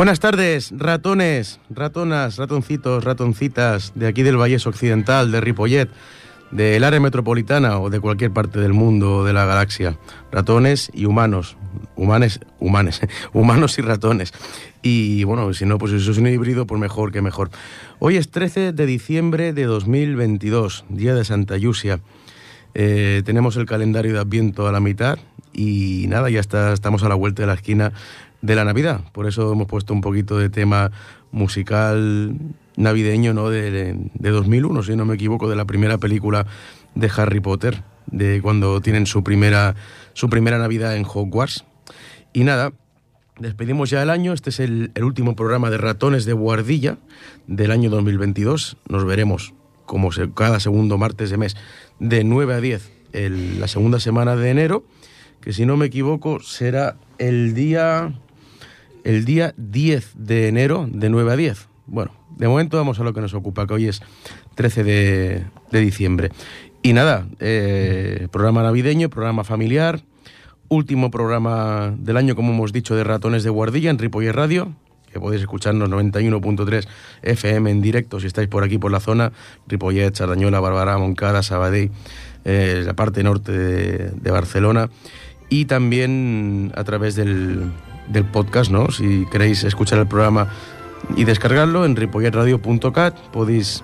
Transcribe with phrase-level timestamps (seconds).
[0.00, 5.90] Buenas tardes, ratones, ratonas, ratoncitos, ratoncitas de aquí del Valles Occidental, de Ripollet,
[6.50, 9.98] del área metropolitana o de cualquier parte del mundo o de la galaxia.
[10.32, 11.58] Ratones y humanos,
[11.96, 13.02] humanes, humanes,
[13.34, 14.32] humanos y ratones.
[14.80, 17.50] Y bueno, si no, pues eso es un híbrido, pues mejor que mejor.
[17.98, 22.00] Hoy es 13 de diciembre de 2022, día de Santa Yusia.
[22.72, 25.18] Eh, tenemos el calendario de Adviento a la mitad
[25.52, 27.92] y nada, ya está, estamos a la vuelta de la esquina
[28.42, 29.02] de la Navidad.
[29.12, 30.90] Por eso hemos puesto un poquito de tema
[31.32, 32.36] musical
[32.76, 33.50] navideño, ¿no?
[33.50, 36.46] De, de 2001, si no me equivoco, de la primera película
[36.94, 39.74] de Harry Potter, de cuando tienen su primera,
[40.14, 41.64] su primera Navidad en Hogwarts.
[42.32, 42.72] Y nada,
[43.38, 44.32] despedimos ya el año.
[44.32, 46.98] Este es el, el último programa de Ratones de Guardilla
[47.46, 48.76] del año 2022.
[48.88, 49.54] Nos veremos
[49.90, 51.56] como se, cada segundo martes de mes
[51.98, 54.84] de 9 a 10 el, la segunda semana de enero,
[55.40, 58.14] que si no me equivoco será el día
[59.04, 61.68] el día 10 de enero de 9 a 10.
[61.86, 64.00] Bueno, de momento vamos a lo que nos ocupa, que hoy es
[64.54, 66.30] 13 de, diciembre.
[66.82, 70.00] Y nada, eh, programa navideño, programa familiar,
[70.68, 74.72] último programa del año, como hemos dicho, de Ratones de Guardilla en Ripoller Radio,
[75.12, 76.86] que podéis escucharnos 91.3
[77.22, 79.32] FM en directo si estáis por aquí, por la zona,
[79.66, 81.90] Ripollet, Sardañola, Barbará, Moncada, Sabadell,
[82.44, 84.88] eh, la parte norte de Barcelona,
[85.48, 87.72] y también a través del,
[88.10, 88.90] del podcast, ¿no?
[88.90, 90.48] Si queréis escuchar el programa
[91.16, 93.82] y descargarlo en ripolletradio.cat podéis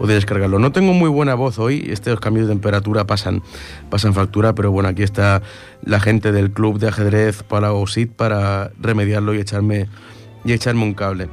[0.00, 0.58] podéis descargarlo.
[0.58, 3.42] No tengo muy buena voz hoy, estos cambios de temperatura pasan,
[3.90, 5.42] pasan factura, pero bueno, aquí está
[5.84, 9.88] la gente del club de ajedrez Palau Sit para remediarlo y echarme,
[10.42, 11.28] y echarme un cable.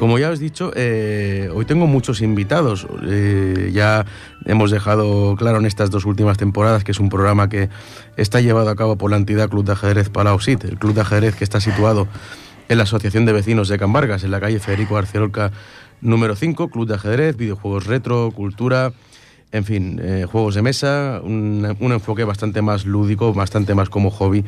[0.00, 2.86] Como ya os he dicho, eh, hoy tengo muchos invitados.
[3.06, 4.06] Eh, ya
[4.46, 7.68] hemos dejado claro en estas dos últimas temporadas que es un programa que
[8.16, 11.02] está llevado a cabo por la entidad Club de Ajedrez Palau Sit, el club de
[11.02, 12.08] ajedrez que está situado
[12.70, 15.52] en la Asociación de Vecinos de Can Vargas, en la calle Federico Garciolca
[16.00, 18.94] número 5, club de ajedrez, videojuegos retro, cultura,
[19.52, 24.10] en fin, eh, juegos de mesa, un, un, enfoque bastante más lúdico, bastante más como
[24.10, 24.46] hobby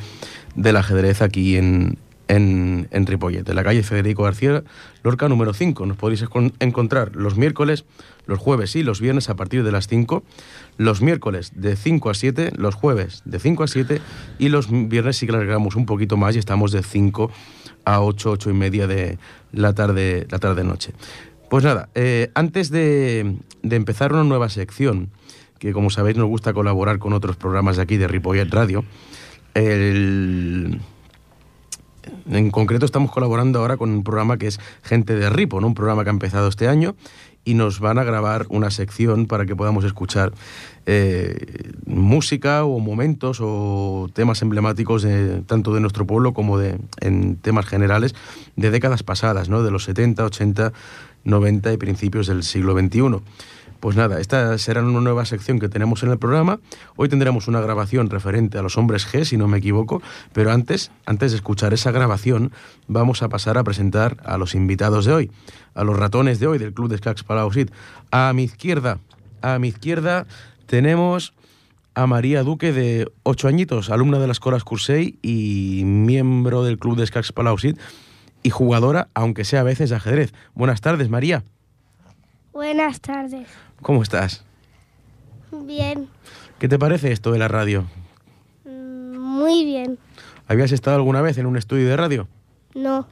[0.54, 1.98] del ajedrez aquí en,
[2.36, 4.64] en, en en la calle Federico García
[5.02, 5.84] Lorca número 5.
[5.84, 6.24] Nos podéis
[6.60, 7.84] encontrar los miércoles,
[8.26, 10.22] los jueves y los viernes a partir de las 5,
[10.78, 14.00] los miércoles de 5 a 7, los jueves de 5 a 7
[14.38, 17.30] y los viernes sí que largamos un poquito más y estamos de 5
[17.84, 19.18] a 8, 8 y media de
[19.52, 20.92] la tarde, la tarde noche.
[21.50, 25.10] Pues nada, eh, antes de, de, empezar una nueva sección,
[25.58, 28.84] que como sabéis nos gusta colaborar con otros programas de aquí de Ripollet Radio,
[29.52, 30.80] el,
[32.30, 35.68] en concreto estamos colaborando ahora con un programa que es Gente de Ripo, ¿no?
[35.68, 36.94] un programa que ha empezado este año
[37.44, 40.32] y nos van a grabar una sección para que podamos escuchar
[40.86, 47.36] eh, música o momentos o temas emblemáticos de, tanto de nuestro pueblo como de en
[47.36, 48.14] temas generales
[48.56, 49.62] de décadas pasadas, ¿no?
[49.62, 50.72] de los 70, 80,
[51.24, 53.22] 90 y principios del siglo XXI.
[53.82, 56.60] Pues nada, esta será una nueva sección que tenemos en el programa.
[56.94, 60.00] Hoy tendremos una grabación referente a los hombres G, si no me equivoco,
[60.32, 62.52] pero antes, antes de escuchar esa grabación,
[62.86, 65.30] vamos a pasar a presentar a los invitados de hoy,
[65.74, 67.72] a los ratones de hoy del Club de Escacs Palausit.
[68.12, 69.00] A mi izquierda,
[69.40, 70.28] a mi izquierda
[70.66, 71.34] tenemos
[71.96, 76.98] a María Duque de 8 añitos, alumna de la Escuela Cursey y miembro del Club
[76.98, 77.80] de Escacs Palausit
[78.44, 80.32] y jugadora, aunque sea a veces, de ajedrez.
[80.54, 81.42] Buenas tardes, María.
[82.52, 83.48] Buenas tardes.
[83.80, 84.44] ¿Cómo estás?
[85.50, 86.08] Bien.
[86.58, 87.84] ¿Qué te parece esto de la radio?
[88.64, 89.98] Mm, Muy bien.
[90.48, 92.28] ¿Habías estado alguna vez en un estudio de radio?
[92.74, 93.06] No.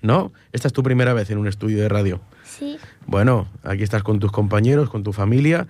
[0.00, 0.32] ¿No?
[0.52, 2.20] Esta es tu primera vez en un estudio de radio.
[2.44, 2.76] Sí.
[3.06, 5.66] Bueno, aquí estás con tus compañeros, con tu familia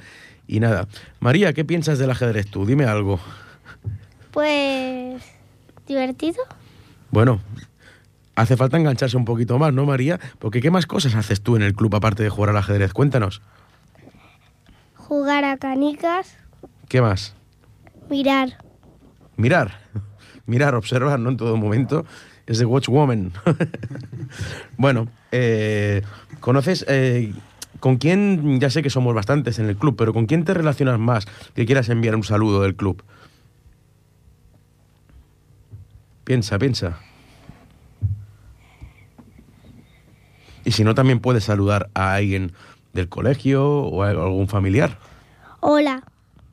[0.47, 0.89] y nada.
[1.21, 2.65] María, ¿qué piensas del ajedrez tú?
[2.65, 3.21] Dime algo.
[4.33, 5.23] Pues...
[5.87, 6.43] divertido.
[7.11, 7.41] Bueno,
[8.35, 10.19] hace falta engancharse un poquito más, ¿no, María?
[10.39, 12.93] Porque ¿qué más cosas haces tú en el club aparte de jugar al ajedrez?
[12.93, 13.43] Cuéntanos.
[14.95, 16.37] Jugar a canicas.
[16.89, 17.35] ¿Qué más?
[18.09, 18.59] Mirar.
[19.37, 19.81] Mirar.
[20.47, 21.31] Mirar, observar, ¿no?
[21.31, 22.05] En todo momento.
[22.47, 23.33] Es de Watchwoman.
[24.77, 26.03] bueno, eh,
[26.41, 26.85] ¿conoces...
[26.89, 27.33] Eh,
[27.81, 31.01] ¿Con quién, ya sé que somos bastantes en el club, pero con quién te relacionas
[31.01, 31.27] más
[31.57, 33.03] que quieras enviar un saludo del club?
[36.23, 37.01] Piensa, piensa.
[40.65, 42.53] Y si no, también puedes saludar a alguien
[42.93, 44.99] del colegio o a algún familiar.
[45.61, 46.03] Hola.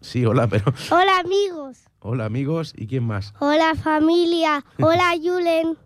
[0.01, 0.73] Sí, hola, pero...
[0.91, 1.79] Hola amigos.
[1.99, 3.33] Hola amigos, ¿y quién más?
[3.39, 4.63] Hola familia.
[4.79, 5.77] Hola Julen.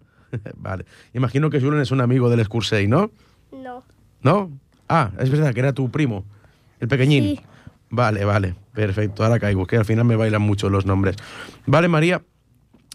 [0.58, 0.86] vale.
[1.14, 3.12] Imagino que Julen es un amigo del Scursey, ¿no?
[3.52, 3.84] No.
[4.22, 4.52] ¿No?
[4.88, 6.24] Ah, es verdad que era tu primo,
[6.80, 7.24] el pequeñín.
[7.24, 7.42] Sí.
[7.90, 11.16] Vale, vale, perfecto, ahora caigo, que al final me bailan mucho los nombres.
[11.66, 12.24] Vale, María,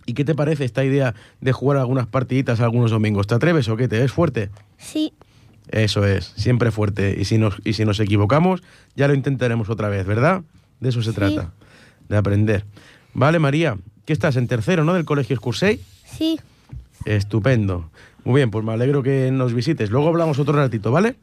[0.09, 3.27] ¿Y qué te parece esta idea de jugar algunas partiditas algunos domingos?
[3.27, 3.89] ¿Te atreves o qué?
[3.89, 4.49] ¿Te ves fuerte?
[4.79, 5.13] Sí.
[5.71, 7.15] Eso es, siempre fuerte.
[7.21, 8.63] Y si nos, y si nos equivocamos,
[8.97, 10.41] ya lo intentaremos otra vez, ¿verdad?
[10.81, 11.17] De eso se Sí.
[11.17, 11.53] trata,
[12.09, 12.65] de aprender.
[13.13, 13.77] Vale, María,
[14.07, 14.37] ¿qué estás?
[14.37, 14.95] En tercero, ¿no?
[14.95, 15.79] Del Colegio Excursey.
[16.07, 16.41] Sí.
[17.05, 17.91] Estupendo.
[18.25, 19.91] Muy bien, pues me alegro que nos visites.
[19.91, 21.17] Luego hablamos otro ratito, ¿vale?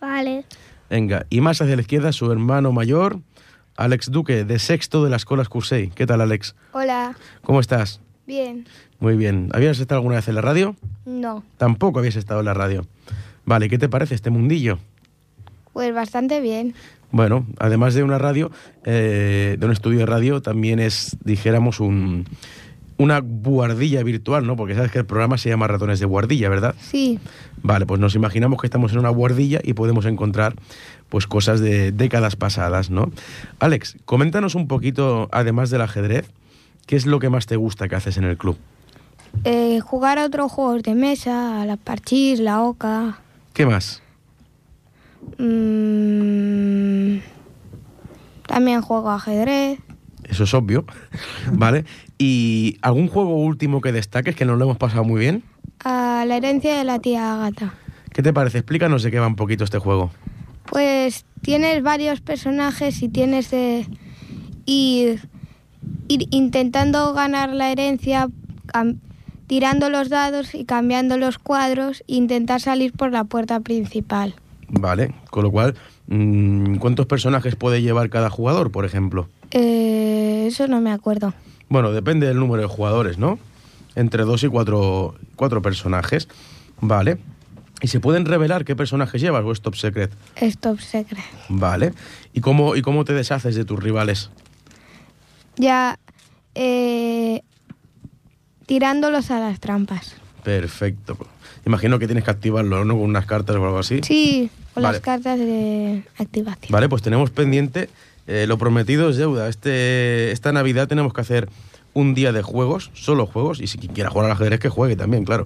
[0.00, 0.44] Vale.
[0.90, 3.20] Venga, y más hacia la izquierda, su hermano mayor,
[3.76, 5.88] Alex Duque, de sexto de la Escuela Excursey.
[5.94, 6.54] ¿Qué tal, Alex?
[6.72, 8.00] Hola, ¿Cómo estás?
[8.26, 8.66] bien.
[9.00, 9.48] Muy bien.
[9.52, 10.76] ¿Habías estado alguna vez en la radio?
[11.04, 12.86] No, Tampoco habías estado en la radio.
[13.44, 14.78] Vale, ¿qué te parece este mundillo?
[15.72, 16.74] pues bastante bien.
[17.12, 18.50] Bueno, además de una radio,
[18.84, 22.26] eh, de un estudio de radio, también es, dijéramos, un,
[22.98, 24.56] una buhardilla virtual, ¿no?
[24.56, 26.74] Porque sabes que el programa se llama Ratones de Buhardilla, ¿verdad?
[26.80, 27.18] Sí,
[27.62, 30.56] Vale, pues nos imaginamos que estamos en una buhardilla y podemos encontrar
[31.08, 33.12] pues cosas de décadas pasadas, ¿no?
[33.60, 36.28] Alex, coméntanos un poquito, además del ajedrez,
[36.86, 38.56] ¿qué es lo que más te gusta que haces en el club?
[39.44, 43.18] eh, jugar a otros juegos de mesa, a la parchís, la oca.
[43.52, 44.02] ¿Qué más?
[45.38, 47.18] mm,
[48.46, 49.78] también juego ajedrez.
[50.24, 50.84] Eso es obvio,
[51.52, 51.84] ¿vale?
[52.24, 55.42] ¿Y algún juego último que destaques que nos lo hemos pasado muy bien?
[55.82, 57.74] A la herencia de la tía Agata.
[58.12, 58.58] ¿Qué te parece?
[58.58, 60.12] Explícanos de qué va un poquito este juego.
[60.66, 63.88] Pues tienes varios personajes y tienes de
[64.66, 65.28] ir,
[66.06, 68.28] ir intentando ganar la herencia,
[69.48, 74.36] tirando los dados y cambiando los cuadros e intentar salir por la puerta principal.
[74.68, 75.74] Vale, con lo cual,
[76.06, 79.28] mm, ¿cuántos personajes puede llevar cada jugador, por ejemplo?
[79.50, 81.34] Eh, eso no me acuerdo.
[81.72, 83.38] Bueno, depende del número de jugadores, ¿no?
[83.94, 86.28] Entre dos y cuatro, cuatro personajes.
[86.82, 87.16] Vale.
[87.80, 90.12] ¿Y se pueden revelar qué personajes llevas o es top secret?
[90.36, 91.24] Es top secret.
[91.48, 91.94] Vale.
[92.34, 94.28] ¿Y cómo, ¿Y cómo te deshaces de tus rivales?
[95.56, 95.98] Ya
[96.54, 97.40] eh,
[98.66, 100.16] tirándolos a las trampas.
[100.44, 101.16] Perfecto.
[101.64, 102.92] Imagino que tienes que activarlo, ¿no?
[102.98, 104.00] Con unas cartas o algo así.
[104.02, 104.98] Sí, con Vale.
[104.98, 106.70] las cartas de activación.
[106.70, 107.88] Vale, pues tenemos pendiente,
[108.26, 109.48] eh, lo prometido es deuda.
[109.48, 111.48] Este, esta Navidad tenemos que hacer
[111.94, 114.96] un día de juegos, solo juegos, y si quien quiera jugar al ajedrez que juegue
[114.96, 115.44] también, claro.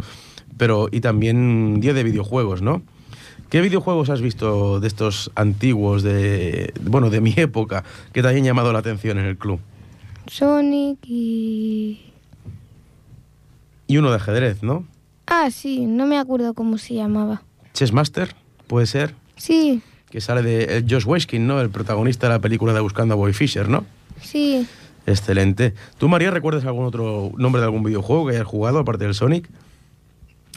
[0.56, 2.82] Pero, y también un día de videojuegos, ¿no?
[3.50, 8.44] ¿Qué videojuegos has visto de estos antiguos, de, bueno, de mi época, que te hayan
[8.44, 9.60] llamado la atención en el club?
[10.26, 12.00] Sonic y...
[13.88, 14.84] Y uno de ajedrez, ¿no?
[15.28, 17.42] Ah, sí, no me acuerdo cómo se llamaba.
[17.72, 18.34] Chessmaster,
[18.66, 21.60] puede ser, Sí, que sale de eh, Josh Weskin, ¿no?
[21.60, 23.84] El protagonista de la película de Buscando a Boy Fisher, ¿no?
[24.20, 24.66] sí.
[25.08, 25.72] Excelente.
[25.98, 29.48] ¿Tú, María, recuerdas algún otro nombre de algún videojuego que hayas jugado aparte del Sonic?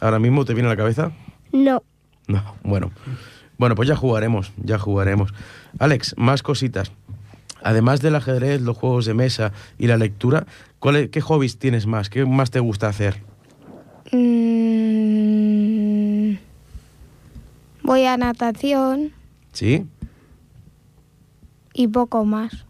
[0.01, 1.11] ¿Ahora mismo te viene a la cabeza?
[1.51, 1.83] No.
[2.27, 2.89] No, bueno.
[3.59, 5.35] Bueno, pues ya jugaremos, ya jugaremos.
[5.77, 6.91] Alex, más cositas.
[7.61, 10.47] Además del ajedrez, los juegos de mesa y la lectura,
[10.79, 12.09] ¿cuál es- ¿qué hobbies tienes más?
[12.09, 13.21] ¿Qué más te gusta hacer?
[14.11, 16.37] Mm,
[17.83, 19.11] voy a natación
[19.51, 19.85] ¿Sí?
[21.79, 22.65] y poco más.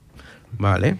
[0.60, 0.98] Vale.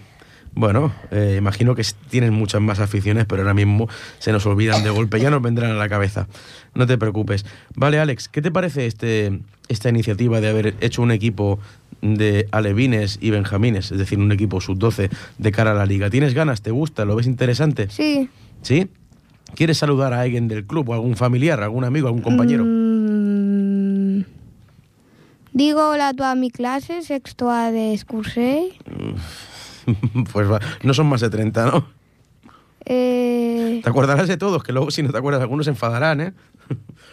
[0.52, 4.90] Bueno, eh, imagino que tienes muchas más aficiones, pero ahora mismo se nos olvidan de
[4.90, 6.26] golpe, ya nos vendrán a la cabeza.
[6.74, 7.46] No te preocupes.
[7.76, 11.60] Vale, Alex, ¿qué te parece este, esta iniciativa de haber hecho un equipo
[12.02, 15.08] de alevines y benjamines, es decir, un equipo sub-12
[15.38, 16.10] de cara a la liga?
[16.10, 16.62] ¿Tienes ganas?
[16.62, 17.04] ¿Te gusta?
[17.04, 17.88] ¿Lo ves interesante?
[17.90, 18.28] Sí.
[18.62, 18.88] ¿Sí?
[19.54, 22.64] ¿Quieres saludar a alguien del club o algún familiar, algún amigo, algún compañero?
[22.64, 22.99] Mm,
[25.52, 28.72] digo hola a toda mi clase, sexto A de Excursey.
[30.32, 31.86] pues va, no son más de 30, ¿no?
[32.84, 36.32] Eh, Te acordarás de todos, que luego si no te acuerdas algunos se enfadarán, ¿eh?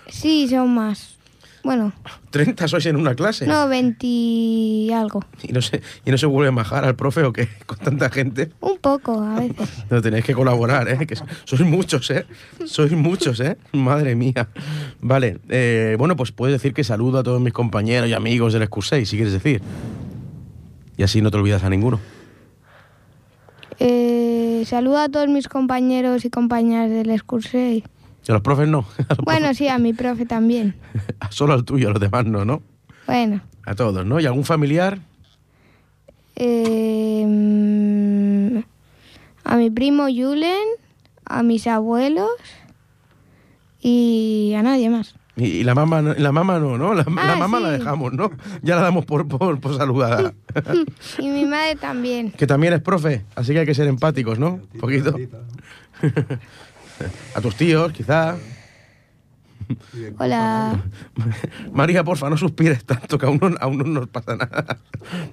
[0.08, 1.17] sí, son más.
[1.64, 1.92] Bueno,
[2.30, 3.46] 30 sois en una clase.
[3.46, 5.24] no, 20 y algo.
[5.44, 8.10] Y no se, y no se vuelve a bajar al profe o qué, con tanta
[8.10, 8.52] gente.
[8.62, 9.70] Un poco a veces.
[9.90, 11.06] No tenéis que colaborar, ¿eh?
[11.06, 12.26] Que sois muchos, ¿eh?
[12.66, 13.58] Sois muchos, ¿eh?
[13.74, 14.48] Madre mía.
[15.02, 18.62] Vale, eh, bueno, pues puedes decir que saludo a todos mis compañeros y amigos del
[18.64, 19.62] Excursei, si quieres decir.
[20.98, 22.00] Y así no te olvidas a ninguno.
[23.80, 27.84] Eh, saludo a todos mis compañeros y compañeras del Excursey.
[28.28, 28.86] Y a los profes no.
[29.10, 30.76] Los Bueno, sí, a mi profe también.
[30.94, 32.62] profes- Solo al tuyo, a los demás no, ¿no?
[33.06, 34.20] Bueno, A todos, ¿no?
[34.20, 35.00] ¿Y algún familiar?
[37.28, 38.64] eh,
[39.44, 40.68] a mi primo Julen,
[41.26, 42.30] a mis abuelos
[43.82, 45.16] y a nadie más.
[45.36, 46.94] Y, y la mamá, no- la mamá no, ¿no?
[46.94, 48.32] La, la Ah, mamá la dejamos, ¿no?
[48.62, 50.34] Ya la damos por, por, por saludada.
[51.20, 52.32] Y mi madre también.
[52.32, 54.60] que también es profe, así que hay que ser empáticos, ¿no?
[54.74, 55.16] Un poquito.
[57.36, 58.38] A tus tíos, quizá.
[60.18, 60.82] Hola.
[61.74, 64.78] María, porfa, no suspires tanto, que aún no, aún no nos pasa nada.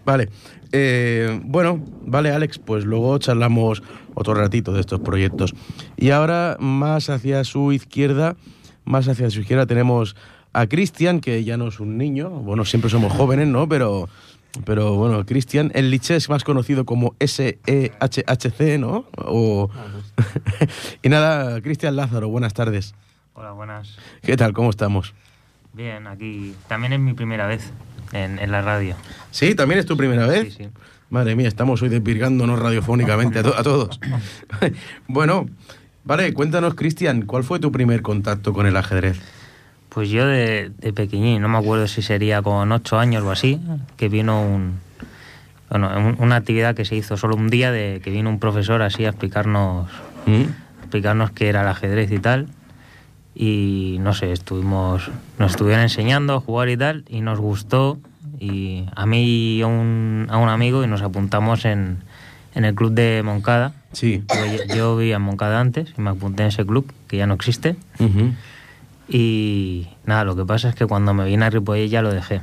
[0.05, 0.29] vale.
[0.73, 3.83] Eh, bueno, vale, Alex, pues luego charlamos
[4.15, 5.55] otro ratito de estos proyectos.
[5.97, 8.37] Y ahora, más hacia su izquierda,
[8.85, 10.17] más hacia su izquierda tenemos
[10.53, 13.69] a Cristian, que ya no es un niño, bueno, siempre somos jóvenes, ¿no?
[13.69, 14.09] Pero,
[14.65, 19.07] pero bueno, Cristian, el liche es más conocido como SEHHC, ¿no?
[19.17, 19.71] O...
[21.03, 22.95] y nada, Cristian Lázaro, buenas tardes.
[23.35, 23.97] Hola, buenas.
[24.23, 24.53] ¿Qué tal?
[24.53, 25.15] ¿Cómo estamos?
[25.73, 27.71] Bien, aquí también es mi primera vez
[28.13, 28.95] en, en la radio.
[29.33, 29.55] ¿Sí?
[29.57, 30.55] ¿También es tu primera vez?
[30.55, 30.69] Sí, sí.
[31.11, 33.99] Madre mía, estamos hoy desvirgándonos radiofónicamente a, to- a todos.
[35.09, 35.47] bueno,
[36.05, 39.21] vale, cuéntanos, Cristian, ¿cuál fue tu primer contacto con el ajedrez?
[39.95, 43.61] Pues yo de, de pequeñín, no me acuerdo si sería con ocho años o así,
[43.97, 44.81] que vino un,
[45.71, 48.83] bueno, un- una actividad que se hizo solo un día, de que vino un profesor
[48.83, 49.89] así a explicarnos,
[50.27, 50.33] ¿Mm?
[50.33, 52.49] a explicarnos qué era el ajedrez y tal.
[53.37, 57.99] Y no sé, estuvimos, nos estuvieron enseñando a jugar y tal, y nos gustó.
[58.41, 61.99] Y a mí y a un, a un amigo, y nos apuntamos en,
[62.57, 63.73] en el club de Moncada.
[63.93, 64.23] Sí.
[64.33, 67.35] Yo, yo vivía en Moncada antes y me apunté en ese club, que ya no
[67.35, 67.77] existe.
[68.01, 68.33] Ujú.
[69.09, 72.41] Y nada, lo que pasa es que cuando me vine a Ripollet ya lo dejé.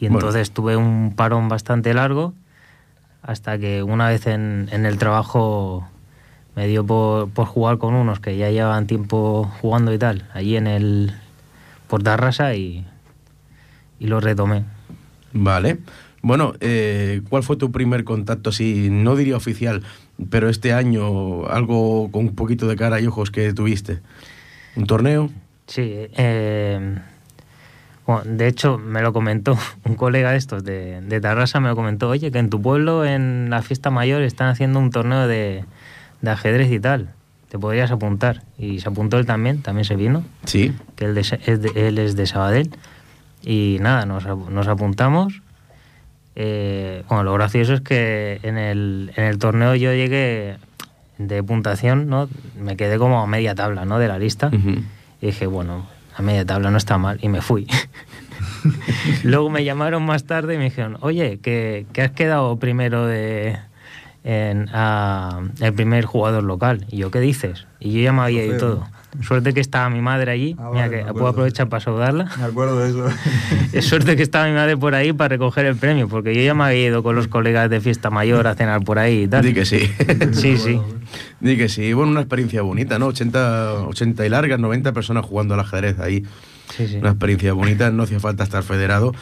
[0.00, 0.18] Y Bueno.
[0.18, 2.34] entonces tuve un parón bastante largo
[3.22, 5.88] hasta que una vez en, en el trabajo
[6.56, 10.56] me dio por, por jugar con unos que ya llevaban tiempo jugando y tal, allí
[10.56, 11.14] en el
[11.88, 12.84] Portarrasa y,
[14.00, 14.64] y lo retomé.
[15.32, 15.78] Vale.
[16.22, 19.82] Bueno, eh, ¿cuál fue tu primer contacto, si no diría oficial,
[20.30, 24.00] pero este año algo con un poquito de cara y ojos que tuviste?
[24.76, 25.30] ¿Un torneo?
[25.66, 25.82] Sí,
[26.16, 26.98] eh,
[28.06, 31.76] bueno, de hecho me lo comentó un colega de estos de, de Tarrasa, me lo
[31.76, 35.64] comentó, oye, que en tu pueblo en la fiesta mayor están haciendo un torneo de,
[36.20, 37.08] de ajedrez y tal,
[37.48, 38.42] te podrías apuntar.
[38.58, 40.74] Y se apuntó él también, también se vino, Sí.
[40.96, 42.70] que él, de- es de, él es de Sabadell.
[43.42, 45.40] Y nada, nos, nos apuntamos.
[46.36, 50.56] Eh, bueno, lo gracioso es que en el, en el torneo yo llegué
[51.18, 52.28] de puntuación, ¿no?
[52.58, 53.98] Me quedé como a media tabla, ¿no?
[53.98, 54.50] De la lista.
[55.24, 57.18] Y dije, bueno, a media tabla no está mal.
[57.22, 57.66] Y me fui.
[59.22, 63.56] Luego me llamaron más tarde y me dijeron, oye, que, que has quedado primero de
[64.22, 66.84] en, a- el primer jugador local.
[66.90, 67.66] Y yo, ¿qué dices?
[67.80, 68.88] Y yo ya me había ido todo.
[69.22, 70.56] Suerte que estaba mi madre allí.
[70.58, 72.30] Ah, Mira, vale, que puedo aprovechar para saludarla.
[72.38, 73.06] Me acuerdo de eso.
[73.72, 76.54] Es suerte que estaba mi madre por ahí para recoger el premio, porque yo ya
[76.54, 79.44] me había ido con los colegas de fiesta mayor a cenar por ahí y tal.
[79.44, 79.80] Di que sí.
[80.32, 80.80] Sí, sí.
[81.40, 81.92] Di que sí.
[81.92, 83.06] Bueno, una experiencia bonita, ¿no?
[83.06, 86.24] 80, 80 y largas, 90 personas jugando al ajedrez ahí.
[86.76, 86.96] Sí, sí.
[86.96, 89.12] Una experiencia bonita, no hacía falta estar federado.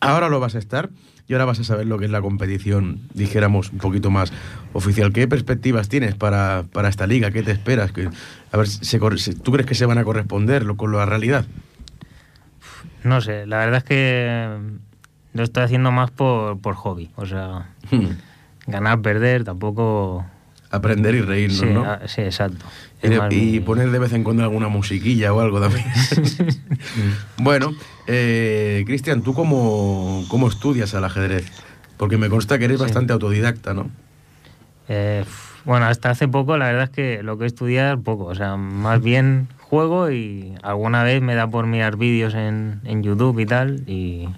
[0.00, 0.90] Ahora lo vas a estar
[1.28, 4.32] y ahora vas a saber lo que es la competición, dijéramos, un poquito más
[4.72, 5.12] oficial.
[5.12, 7.30] ¿Qué perspectivas tienes para, para esta liga?
[7.30, 7.92] ¿Qué te esperas?
[7.92, 8.08] Que-
[8.50, 11.46] a ver, se ¿tú crees que se van a corresponder lo- con la realidad?
[13.04, 14.58] No sé, la verdad es que
[15.32, 17.10] lo estoy haciendo más por, por hobby.
[17.16, 17.68] O sea,
[18.66, 20.26] ganar, perder, tampoco...
[20.72, 21.84] Aprender y reírnos, Sí, ¿no?
[21.84, 22.64] ah, sí, exacto.
[23.02, 25.84] Y, de- poner de vez en cuando alguna musiquilla o algo también.
[27.36, 27.72] bueno,
[28.06, 31.46] eh, Cristian, ¿tú cómo, cómo estudias al ajedrez?
[31.98, 32.84] Porque me consta que eres Sí.
[32.84, 33.90] bastante autodidacta, ¿no?
[34.88, 35.24] Eh,
[35.64, 38.24] bueno, hasta hace poco la verdad es que lo que he estudiado poco.
[38.24, 43.02] O sea, más bien juego y alguna vez me da por mirar vídeos en, en
[43.02, 43.82] YouTube y tal.
[43.86, 44.28] Y,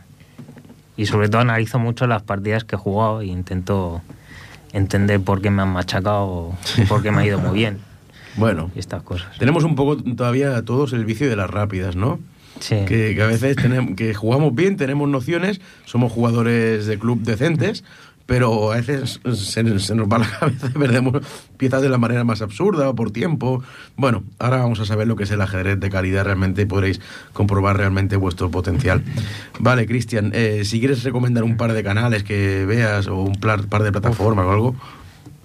[0.96, 4.02] y sobre todo analizo mucho las partidas que he jugado e intento
[4.74, 7.78] entender por qué me han machacado y por qué me ha ido muy bien
[8.36, 9.38] Bueno, y estas cosas.
[9.38, 12.18] tenemos un poco todavía todos el vicio de las rápidas, ¿no?
[12.58, 12.76] Sí.
[12.86, 17.84] Que, que a veces tenemos, que jugamos bien, tenemos nociones, somos jugadores de club decentes,
[18.26, 21.26] pero a veces se, se nos va la cabeza y perdemos
[21.56, 23.62] piezas de la manera más absurda o por tiempo.
[23.96, 27.00] Bueno, ahora vamos a saber lo que es el ajedrez de calidad realmente y podréis
[27.32, 29.02] comprobar realmente vuestro potencial.
[29.58, 33.60] Vale, Cristian, eh, si quieres recomendar un par de canales que veas o un par
[33.60, 34.76] de plataformas o algo.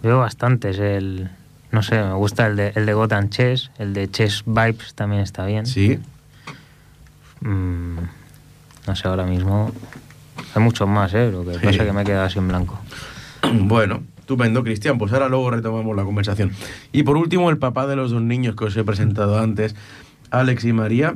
[0.02, 0.80] Veo bastantes.
[0.80, 1.30] El,
[1.72, 5.22] no sé, me gusta el de, el de Gotham Chess, el de Chess Vibes también
[5.22, 5.66] está bien.
[5.66, 6.00] Sí.
[7.42, 7.98] Mm,
[8.88, 9.72] no sé, ahora mismo
[10.56, 11.32] hay muchos más, ¿eh?
[11.32, 11.60] Lo que Sí.
[11.66, 12.80] pasa es que me he quedado así en blanco.
[13.54, 14.98] Bueno, estupendo, Cristian.
[14.98, 16.52] Pues ahora luego retomamos la conversación.
[16.92, 19.76] Y por último, el papá de los dos niños que os he presentado antes,
[20.30, 21.16] Alex y María,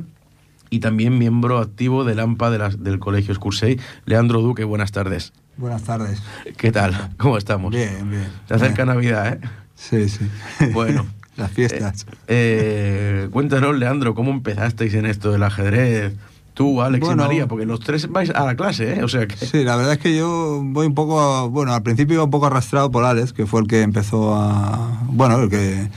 [0.70, 4.64] y también miembro activo del AMPA de las- del Colegio Scursey, Leandro Duque.
[4.64, 5.32] Buenas tardes.
[5.56, 6.20] Buenas tardes.
[6.56, 7.10] ¿Qué tal?
[7.18, 7.72] ¿Cómo estamos?
[7.72, 8.26] Bien, bien.
[8.48, 8.96] Se acerca Bien.
[8.96, 9.40] Navidad, ¿eh?
[9.76, 10.28] Sí, sí.
[10.72, 11.06] Bueno.
[11.36, 12.06] Las fiestas.
[12.28, 16.14] Eh, cuéntanos, Leandro, ¿cómo empezasteis en esto del ajedrez?
[16.54, 17.22] Tú, Alex Bueno.
[17.24, 19.02] y María, porque los tres vais a la clase, ¿eh?
[19.04, 19.36] O sea que...
[19.36, 22.46] Sí, la verdad es que yo voy un poco, bueno, al principio iba un poco
[22.46, 25.88] arrastrado por Alex, que fue el que empezó a, bueno, el que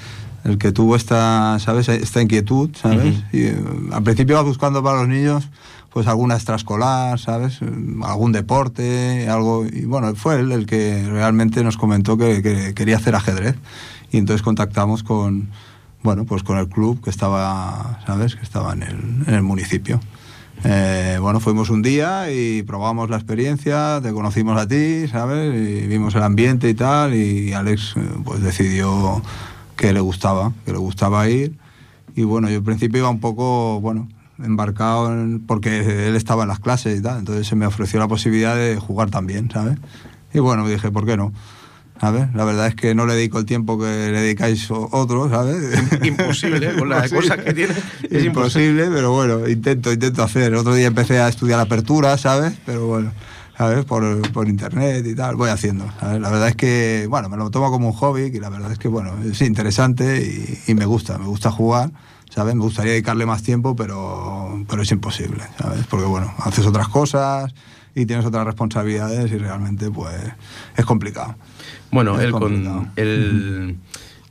[0.43, 1.89] el que tuvo esta, ¿sabes?
[1.89, 3.17] Esta inquietud, ¿sabes?
[3.17, 3.23] Ujú.
[3.33, 5.49] Y eh, al principio iba buscando para los niños
[5.91, 7.59] pues alguna extraescolar, ¿sabes?
[8.03, 9.65] Algún deporte, algo.
[9.65, 13.55] Y bueno, fue él el que realmente nos comentó que, que quería hacer ajedrez.
[14.11, 15.49] Y entonces contactamos con,
[16.03, 18.35] bueno, pues con el club que estaba, ¿sabes?
[18.35, 19.99] Que estaba en el, en el municipio.
[20.63, 25.53] Eh, bueno, fuimos un día y probamos la experiencia, te conocimos a ti, ¿sabes?
[25.55, 29.21] Y vimos el ambiente y tal, y Alex eh, pues decidió
[29.75, 31.53] que le gustaba, que le gustaba ir.
[32.15, 34.09] Y bueno, yo al principio iba un poco, bueno,
[34.43, 38.07] embarcado en- porque él estaba en las clases y tal, entonces se me ofreció la
[38.07, 39.77] posibilidad de jugar también, ¿sabes?
[40.33, 41.31] Y bueno, dije, ¿por qué no?
[41.99, 42.27] ¿Sabes?
[42.35, 45.57] La verdad es que no le dedico el tiempo que le dedicáis otros, ¿sabes?
[46.05, 47.15] Imposible, con la Sí.
[47.15, 47.73] cosa que tiene.
[47.73, 48.25] Es imposible.
[48.27, 50.53] imposible, pero bueno, intento, intento hacer.
[50.55, 52.53] Otro día empecé a estudiar apertura, ¿sabes?
[52.67, 53.11] Pero bueno,
[53.57, 53.83] ¿sabes?
[53.85, 55.85] Por, por internet y tal, voy haciendo.
[55.99, 56.21] ¿sabes?
[56.21, 58.77] La verdad es que, bueno, me lo tomo como un hobby y la verdad es
[58.77, 61.91] que, bueno, es interesante y, y me gusta, me gusta jugar,
[62.29, 62.53] ¿sabes?
[62.53, 65.87] Me gustaría dedicarle más tiempo, pero, pero es imposible, ¿sabes?
[65.87, 67.53] Porque, bueno, haces otras cosas
[67.95, 70.13] y tienes otras responsabilidades y realmente, pues,
[70.75, 71.33] es complicado.
[71.91, 73.77] Bueno, él con el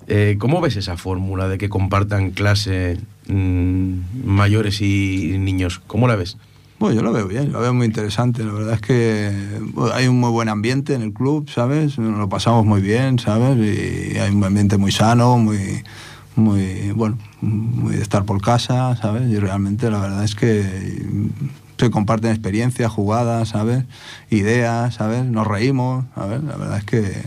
[0.09, 2.99] eh, ¿cómo ves esa fórmula de que compartan clase
[3.29, 5.81] mm, mayores y niños?
[5.87, 6.37] ¿Cómo la ves?
[6.79, 8.45] Bueno, yo lo veo bien, lo veo muy interesante.
[8.45, 9.33] La verdad es que
[9.73, 11.99] bueno, hay un muy buen ambiente en el club, ¿sabes?
[11.99, 13.57] Nos lo pasamos muy bien, ¿sabes?
[13.57, 15.83] Y hay un ambiente muy sano, muy,
[16.37, 19.29] muy, bueno, muy de estar por casa, ¿sabes?
[19.31, 20.91] Y realmente la verdad es que
[21.79, 23.85] se comparten experiencias, jugadas, ¿sabes?
[24.31, 25.25] Ideas, ¿sabes?
[25.25, 26.45] Nos reímos, ¿sabes?
[26.45, 27.23] La verdad es que,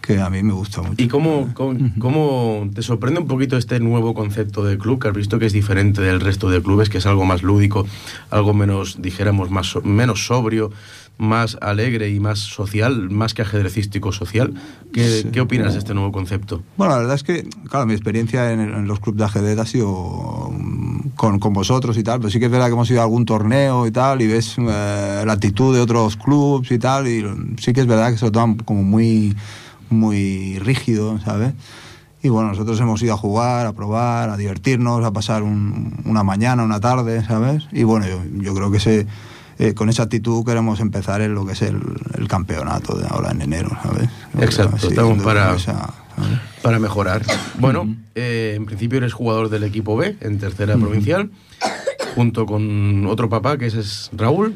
[0.00, 1.02] que a mí me gusta mucho.
[1.02, 5.14] ¿Y cómo, cómo, cómo te sorprende un poquito este nuevo concepto de club que has
[5.14, 7.86] visto que es diferente del resto de clubes, que es algo más lúdico,
[8.30, 10.70] algo menos, dijéramos, más menos sobrio,
[11.18, 14.54] más alegre y más social, más que ajedrecístico social?
[14.92, 15.28] ¿Qué, Sí.
[15.30, 16.62] ¿qué opinas de este nuevo concepto?
[16.78, 19.66] Bueno, la verdad es que, claro, mi experiencia en, en los clubes de ajedrez ha
[19.66, 23.00] sido mm, con, con vosotros y tal, pero sí que es verdad que hemos ido
[23.00, 27.06] a algún torneo y tal, y ves eh, la actitud de otros clubes y tal,
[27.06, 27.22] y
[27.58, 29.36] sí que es verdad que se lo toman como muy,
[29.90, 31.52] muy rígido, ¿sabes?
[32.22, 36.22] Y bueno, nosotros hemos ido a jugar, a probar, a divertirnos, a pasar un- una
[36.22, 37.66] mañana, una tarde, ¿sabes?
[37.72, 39.06] Y bueno, yo, yo creo que ese,
[39.58, 41.80] eh, con esa actitud queremos empezar en lo que es el,
[42.18, 44.08] el campeonato de ahora en enero, ¿sabes?
[44.38, 45.72] Exacto, estamos para- esa,
[46.16, 46.38] ¿sabes?
[46.62, 47.22] Para mejorar.
[47.58, 51.30] Bueno, eh, en principio eres jugador del equipo B en tercera provincial,
[52.14, 54.54] junto con otro papá que ese es Raúl.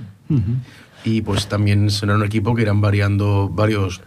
[1.05, 4.03] Y pues también será un equipo que irán variando varios,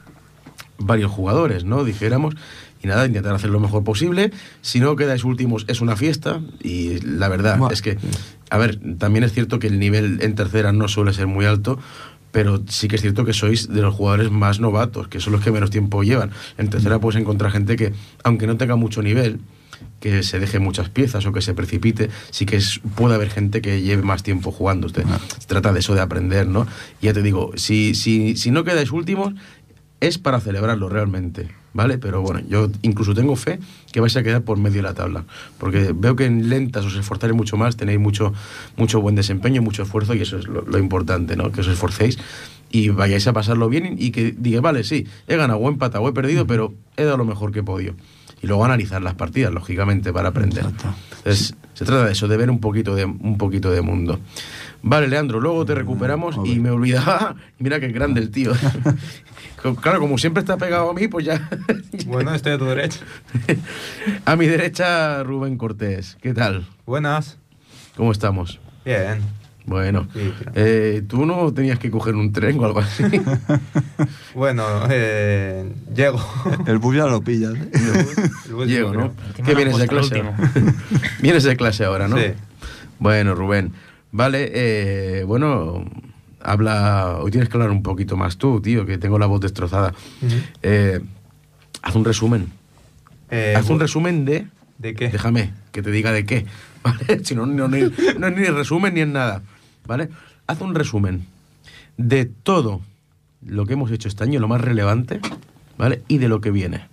[0.77, 1.83] varios jugadores, ¿no?
[1.83, 2.35] Dijéramos.
[2.83, 4.31] Y nada, intentar hacer lo mejor posible.
[4.61, 6.41] Si no quedáis últimos, es una fiesta.
[6.61, 7.97] Y la verdad es que,
[8.49, 11.79] a ver, también es cierto que el nivel en tercera no suele ser muy alto.
[12.31, 15.41] Pero sí que es cierto que sois de los jugadores más novatos, que son los
[15.41, 16.31] que menos tiempo llevan.
[16.57, 19.39] En tercera puedes encontrar gente que, aunque no tenga mucho nivel,
[19.99, 23.61] que se deje muchas piezas o que se precipite, sí que es, puede haber gente
[23.61, 24.87] que lleve más tiempo jugando.
[24.87, 25.03] Usted,
[25.39, 26.67] Se trata de eso, de aprender, ¿no?
[27.01, 29.33] Y ya te digo, si, si, si no quedáis últimos,
[29.99, 31.97] es para celebrarlo realmente, ¿vale?
[31.97, 33.59] Pero bueno, yo incluso tengo fe
[33.91, 35.25] que vais a quedar por medio de la tabla,
[35.57, 38.33] porque veo que en lentas os esforzaréis mucho más, tenéis mucho,
[38.75, 41.51] mucho buen desempeño, mucho esfuerzo y eso es lo, lo importante, ¿no?
[41.51, 42.17] Que os esforcéis
[42.69, 46.03] y vayáis a pasarlo bien y que digáis, vale, sí, he ganado o he empatado
[46.03, 47.93] o he perdido, pero he dado lo mejor que he podido.
[48.41, 50.65] Y luego analizar las partidas, lógicamente, para aprender.
[50.65, 54.19] Entonces, se trata de eso, de ver un poquito de, un poquito de mundo.
[54.81, 57.35] Vale, Leandro, luego te recuperamos y me olvidaba.
[57.59, 58.53] y Mira qué grande el tío.
[59.81, 61.49] claro, como siempre está pegado a mí, pues ya.
[62.05, 62.99] Bueno, estoy a tu derecha.
[64.25, 66.17] a mi derecha, Rubén Cortés.
[66.21, 66.67] ¿Qué tal?
[66.85, 67.37] Buenas.
[67.95, 68.59] ¿Cómo estamos?
[68.85, 69.19] Bien.
[69.65, 70.51] Bueno, Sí, claro.
[70.55, 73.03] eh, tú no tenías que coger un tren o algo así.
[74.33, 76.21] Bueno, eh, llego.
[76.65, 77.53] El bus ya lo pillas.
[77.53, 77.69] ¿eh?
[78.61, 79.11] El Diego, ¿no?
[79.45, 80.19] ¿Qué vienes de clase?
[80.19, 80.37] ahora?
[81.21, 82.17] vienes de clase ahora, ¿no?
[82.17, 82.27] Sí.
[82.99, 83.73] Bueno, Rubén.
[84.11, 85.85] Vale, eh, bueno,
[86.41, 87.17] habla.
[87.21, 89.93] Hoy tienes que hablar un poquito más tú, tío, que tengo la voz destrozada.
[90.61, 90.99] Eh,
[91.81, 92.47] haz un resumen.
[93.29, 94.47] Eh, haz un resumen de.
[94.77, 95.09] ¿De qué?
[95.09, 96.45] Déjame que te diga de qué.
[96.83, 97.23] ¿Vale?
[97.25, 97.81] Si no, no, ni-
[98.19, 99.41] no es ni resumen ni es nada.
[99.85, 100.09] ¿Vale?
[100.47, 101.25] Haz un resumen
[101.97, 102.81] de todo
[103.45, 105.19] lo que hemos hecho este año, lo más relevante,
[105.77, 106.01] ¿vale?
[106.07, 106.87] Y de lo que viene.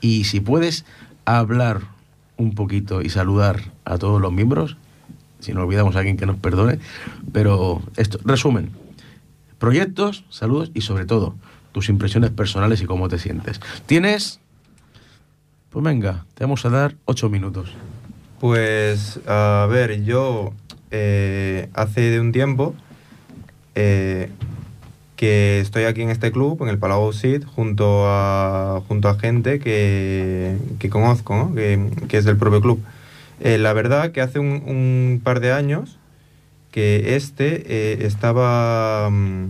[0.00, 0.84] Y si puedes
[1.24, 1.80] hablar
[2.36, 4.76] un poquito y saludar a todos los miembros,
[5.40, 6.78] si no olvidamos a alguien que nos perdone,
[7.32, 8.70] pero esto, resumen,
[9.58, 11.34] proyectos, saludos y sobre todo
[11.72, 13.60] tus impresiones personales y cómo te sientes.
[13.84, 14.40] Tienes,
[15.70, 17.70] pues venga, te vamos a dar ocho minutos.
[18.40, 20.52] Pues, a ver, yo
[20.90, 22.74] eh, hace de un tiempo
[23.74, 24.30] eh,
[25.16, 29.58] que estoy aquí en este club, en el Palau Sid, junto a, junto a gente
[29.58, 31.54] que, que conozco, ¿no?
[31.54, 32.82] que, que es del propio club.
[33.40, 35.98] Eh, la verdad que hace un, un par de años
[36.76, 39.46] que este eh, estaba, mm,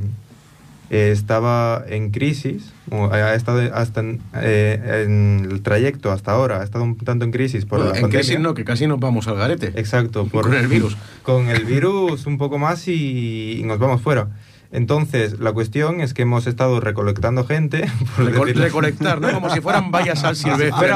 [0.90, 6.60] eh, estaba en crisis, o ha estado hasta en, eh, en el trayecto hasta ahora,
[6.60, 8.18] ha estado un tanto en crisis por la en pandemia.
[8.20, 9.72] crisis no, que casi nos vamos al garete.
[9.74, 10.96] Exacto, por, Con el virus.
[11.24, 14.28] Con el virus un poco más y, y nos vamos fuera.
[14.72, 17.88] Entonces, la cuestión es que hemos estado recolectando gente.
[18.16, 19.32] por Reco- decirlo- recolectar, ¿no?
[19.32, 20.88] Como si fueran vallas al silvestre.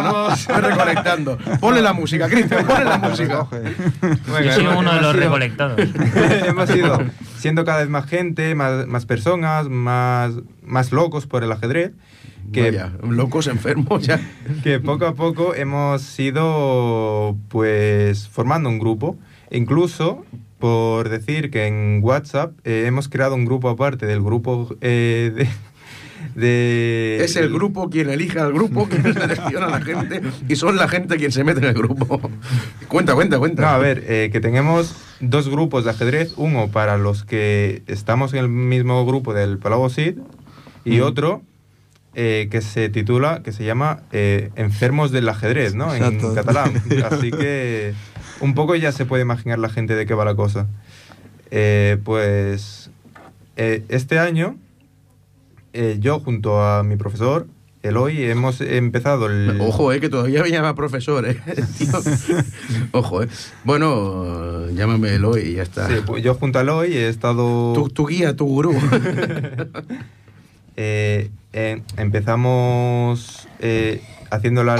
[0.61, 1.39] recolectando.
[1.61, 3.47] Ponle la música, Cristian, ponle la música.
[4.29, 5.81] Bueno, Yo soy hemos- uno de los ido- recolectados.
[6.47, 6.99] hemos ido
[7.39, 11.93] siendo cada vez más gente, más, más personas, más, más locos por el ajedrez.
[12.53, 14.19] Que, Vaya, locos enfermos ya.
[14.65, 19.17] que poco a poco hemos ido pues formando un grupo.
[19.53, 20.25] Incluso
[20.61, 25.49] por decir que en WhatsApp eh, hemos creado un grupo aparte del grupo eh, de,
[26.41, 30.77] de- Es el grupo quien elige al grupo, quien selecciona a la gente y son
[30.77, 32.21] la gente quien se mete en el grupo.
[32.89, 33.63] Cuenta, cuenta, cuenta.
[33.63, 38.33] No, a ver, eh, que tenemos dos grupos de ajedrez, uno para los que estamos
[38.35, 40.19] en el mismo grupo del Palau Cid
[40.85, 41.03] y Mm.
[41.03, 41.43] otro
[42.15, 45.95] eh, que se titula, que se llama eh, Enfermos del ajedrez, ¿no?
[45.95, 46.31] Exacto.
[46.31, 46.73] En catalán.
[47.11, 47.95] Así que
[48.41, 50.67] un poco ya se puede imaginar la gente de qué va la cosa.
[51.51, 52.91] Eh, pues
[53.57, 54.57] eh, este año
[55.73, 57.47] eh, yo junto a mi profesor,
[57.83, 59.59] Eloy, hemos empezado el...
[59.61, 61.41] Ojo, eh, que todavía me llama profesor, eh.
[62.93, 63.29] Ojo, eh.
[63.65, 65.89] Bueno, llámame Eloy y ya está.
[65.89, 67.73] Sí, pues yo junto a Eloy he estado...
[67.73, 68.75] tu, tu guía, tu gurú.
[70.83, 71.29] Eh,
[71.99, 73.47] empezamos
[74.31, 74.77] haciendo la,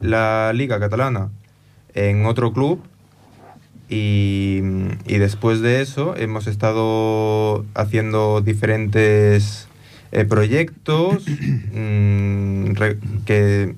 [0.00, 1.28] la liga catalana
[1.94, 2.82] en otro club
[3.88, 4.60] y,
[5.06, 9.68] y después de eso hemos estado haciendo diferentes
[10.12, 11.24] eh, proyectos
[11.74, 13.74] mm, re- que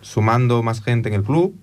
[0.00, 1.54] sumando más gente en el club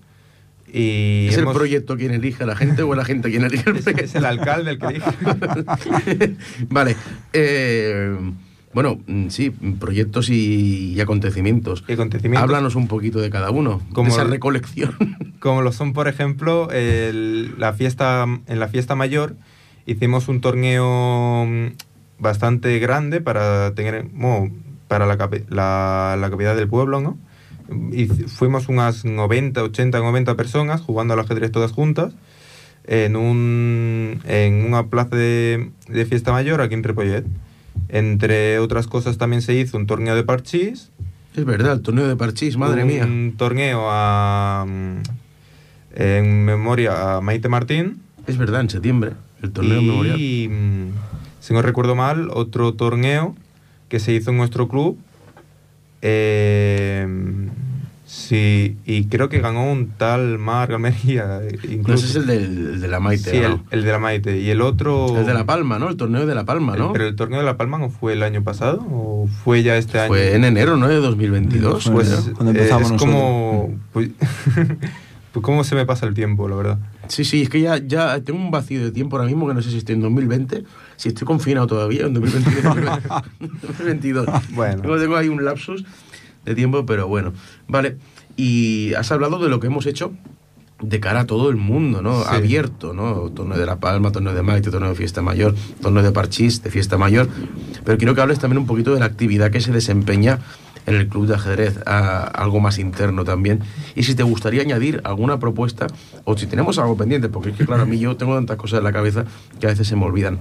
[0.71, 3.77] y ¿Es el proyecto quien elige a la gente o la gente quien elige el
[3.77, 4.03] es, proyecto?
[4.05, 6.35] es el alcalde el que elige.
[6.69, 6.95] vale.
[7.33, 8.17] eh,
[8.75, 11.83] bueno, mm, sí, proyectos y, y acontecimientos.
[11.87, 12.43] Y acontecimientos.
[12.43, 14.93] Háblanos un poquito de cada uno, Como de esa recolección.
[15.39, 19.35] como lo son, por ejemplo, el- la fiesta, en la fiesta mayor
[19.87, 21.67] hicimos un torneo mm,
[22.19, 24.53] bastante grande para tener, bueno,
[24.89, 25.15] para la,
[25.49, 27.17] la, la capital del pueblo, ¿no?
[27.91, 32.13] Y fuimos unas 90, 80, 90 personas jugando al ajedrez todas juntas
[32.83, 37.25] en, un, en una plaza de, de fiesta mayor aquí en Ripollet.
[37.89, 40.91] Entre otras cosas también se hizo un torneo de parchís,
[41.35, 43.33] es verdad, el torneo de Parchís, madre un mía.
[43.37, 45.01] torneo a, mm,
[45.95, 48.01] en memoria a Maite Martín.
[48.25, 49.11] Es verdad, en septiembre,
[49.43, 50.17] el torneo y, memorial.
[50.17, 50.93] mm,
[51.41, 53.35] si no recuerdo mal, otro torneo
[53.89, 54.97] que se hizo en nuestro club.
[56.01, 57.05] eh,
[58.05, 61.39] sí, y creo que ganó un tal Mar Almería.
[61.43, 62.05] eh, No, Incluso.
[62.05, 63.45] ese es el de, el de la Maite, Sí, ¿no?
[63.47, 64.39] el, el de la Maite.
[64.39, 65.17] Y el otro.
[65.19, 65.89] El de La Palma, ¿no?
[65.89, 66.93] El torneo de La Palma, el- ¿no?
[66.93, 69.99] pero el torneo de La Palma no fue el año pasado o fue ya este
[69.99, 70.07] año.
[70.09, 70.87] Fue en enero, ¿no?
[70.87, 71.83] De 2022.
[71.85, 73.73] Fue Pues enero, cuando eh, empezamos es como.
[73.91, 74.09] Pues,
[75.31, 76.77] pues cómo se me pasa el tiempo, la verdad.
[77.07, 79.61] Sí, sí, es que ya, ya tengo un vacío de tiempo ahora mismo que no
[79.61, 80.63] sé si estoy en 2020,
[80.95, 82.99] si estoy confinado todavía en 2021,
[83.61, 84.25] 2022.
[84.55, 84.81] Bueno.
[84.81, 85.83] Tengo, tengo ahí un lapsus
[86.45, 87.33] de tiempo, pero bueno.
[87.67, 87.97] Vale,
[88.37, 90.13] y has hablado de lo que hemos hecho
[90.81, 92.21] de cara a todo el mundo, ¿no?
[92.21, 92.27] Sí.
[92.29, 93.29] Abierto, ¿no?
[93.31, 96.69] Torneo de La Palma, torneo de Maite, torneo de Fiesta Mayor, torneo de Parchís, de
[96.69, 97.29] Fiesta Mayor.
[97.83, 100.39] Pero quiero que hables también un poquito de la actividad que se desempeña
[100.85, 103.61] en el club de ajedrez, a algo más interno también.
[103.95, 105.87] Y si te gustaría añadir alguna propuesta,
[106.25, 108.79] o si tenemos algo pendiente, porque es que, claro, a mí yo tengo tantas cosas
[108.79, 109.25] en la cabeza
[109.59, 110.37] que a veces se me olvidan.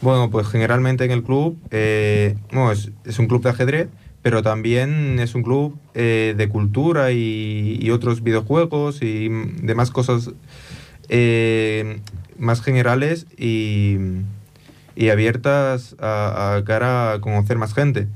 [0.00, 3.88] Bueno, pues generalmente en el club, eh, bueno, es, es un club de ajedrez,
[4.22, 9.90] pero también es un club eh, de cultura y, y otros videojuegos y mm, demás
[9.90, 10.30] cosas
[11.08, 12.00] eh,
[12.38, 13.96] más generales y,
[14.96, 18.08] y abiertas a, a cara a conocer más gente.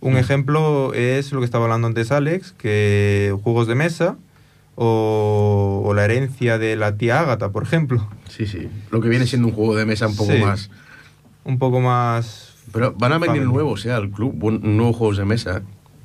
[0.00, 4.16] Un ejemplo es lo que estaba hablando antes Alex, que juegos de mesa
[4.74, 8.08] o, o la herencia de la tía Ágata, por ejemplo.
[8.28, 8.68] Sí, sí.
[8.90, 10.38] Lo que viene siendo un juego de mesa un poco Sí.
[10.40, 10.70] más.
[11.44, 13.92] Un poco más Pero van a venir nuevos, ¿eh?
[13.92, 15.62] Al club, nuevos juegos de mesa.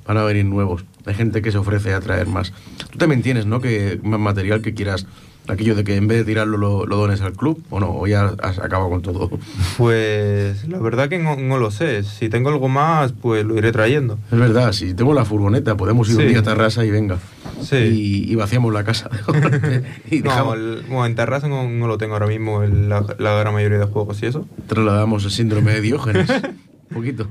[0.08, 0.86] Van a venir nuevos.
[1.06, 2.54] Hay gente que se ofrece a traer más.
[2.92, 3.60] Tú también tienes, ¿no?
[3.62, 5.06] Que más material que quieras.
[5.50, 8.06] Aquello de que en vez de tirarlo lo, lo dones al club, o no, o
[8.06, 9.30] ya has acabado con todo.
[9.78, 12.04] Pues la verdad que no, no lo sé.
[12.04, 14.18] Si tengo algo más, pues lo iré trayendo.
[14.32, 16.28] Es verdad, si tengo la furgoneta, podemos ir un Sí.
[16.28, 17.20] día a Tarrasa y venga.
[17.62, 17.76] Sí.
[17.78, 19.10] Y, y vaciamos la casa.
[20.12, 23.40] y No, el- bueno, en Terraza no, no lo tengo ahora mismo, el- la, la
[23.40, 24.46] gran mayoría de juegos y eso.
[24.68, 26.30] trasladamos el síndrome de Diógenes.
[26.90, 27.28] un poquito.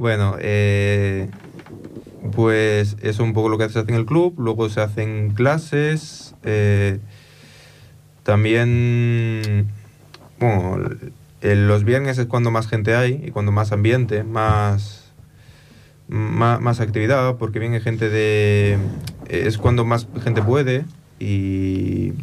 [0.00, 1.28] Bueno, eh,
[2.34, 4.34] pues eso es un poco lo que se hace en el club.
[4.38, 6.34] Luego se hacen clases.
[6.42, 7.00] eh,
[8.22, 9.66] también,
[10.38, 10.88] bueno,
[11.42, 15.12] los viernes es cuando más gente hay y cuando más ambiente, más,
[16.08, 18.78] más, más actividad, porque viene gente de...
[19.28, 20.84] Es cuando más gente puede
[21.18, 22.14] y...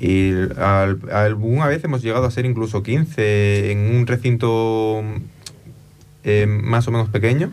[0.00, 5.02] Y al- alguna vez hemos llegado a ser incluso 15 en un recinto
[6.24, 7.50] eh, más o menos pequeño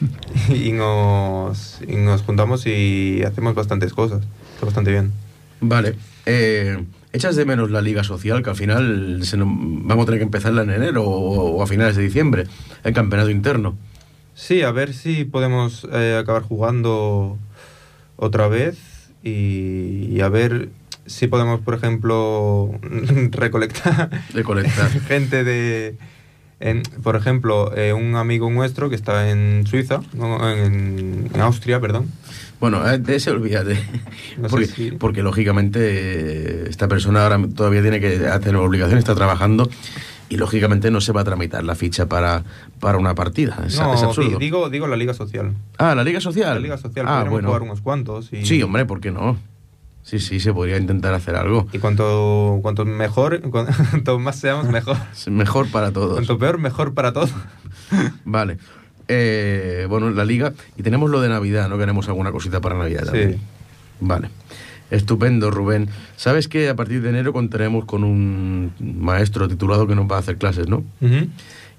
[0.48, 4.22] y nos, y nos juntamos y hacemos bastantes cosas.
[4.54, 5.12] Está bastante bien.
[5.60, 5.96] Vale.
[6.26, 10.24] Eh, ¿Echas de menos la liga social que al final se vamos a tener que
[10.24, 12.44] empezarla en enero o, o a finales de diciembre,
[12.84, 13.76] el campeonato interno?
[14.34, 17.38] Sí, a ver si podemos eh, acabar jugando
[18.16, 18.78] otra vez
[19.22, 20.70] y, y a ver
[21.06, 22.70] si podemos, por ejemplo,
[23.30, 24.90] recolectar De colectar.
[25.08, 25.96] gente de...
[26.62, 31.80] en- por ejemplo, eh, un amigo nuestro que está en Suiza, no, en, en Austria,
[31.80, 32.06] perdón.
[32.60, 33.78] Bueno, eh, de ese olvídate.
[34.38, 39.14] No porque, si- porque, lógicamente eh, esta persona ahora todavía tiene que hacer obligación, está
[39.14, 39.68] trabajando
[40.28, 42.42] y lógicamente no se va a tramitar la ficha para,
[42.80, 43.62] para una partida.
[43.66, 44.30] Es, no, es absurdo.
[44.38, 45.52] di- digo, digo la Liga Social.
[45.76, 46.54] Ah, la Liga Social.
[46.54, 47.48] La Liga Social, Ah, bueno.
[47.48, 48.32] jugar unos cuantos.
[48.32, 49.36] Y, Sí, hombre, ¿por qué no?
[50.02, 51.68] Sí, sí, se podría intentar hacer algo.
[51.72, 54.96] Y cuanto, cuanto mejor, cuanto más seamos, mejor.
[55.30, 56.14] Mejor para todos.
[56.14, 57.32] Cuanto peor, mejor para todos.
[58.24, 58.58] Vale.
[59.08, 60.52] Eh, bueno, la liga.
[60.76, 61.78] Y tenemos lo de Navidad, ¿no?
[61.78, 63.32] Queremos alguna cosita para Navidad también.
[63.34, 63.40] Sí.
[64.00, 64.28] Vale.
[64.90, 65.88] Estupendo, Rubén.
[66.16, 70.18] Sabes que a partir de enero contaremos con un maestro titulado que nos va a
[70.18, 70.84] hacer clases, ¿no?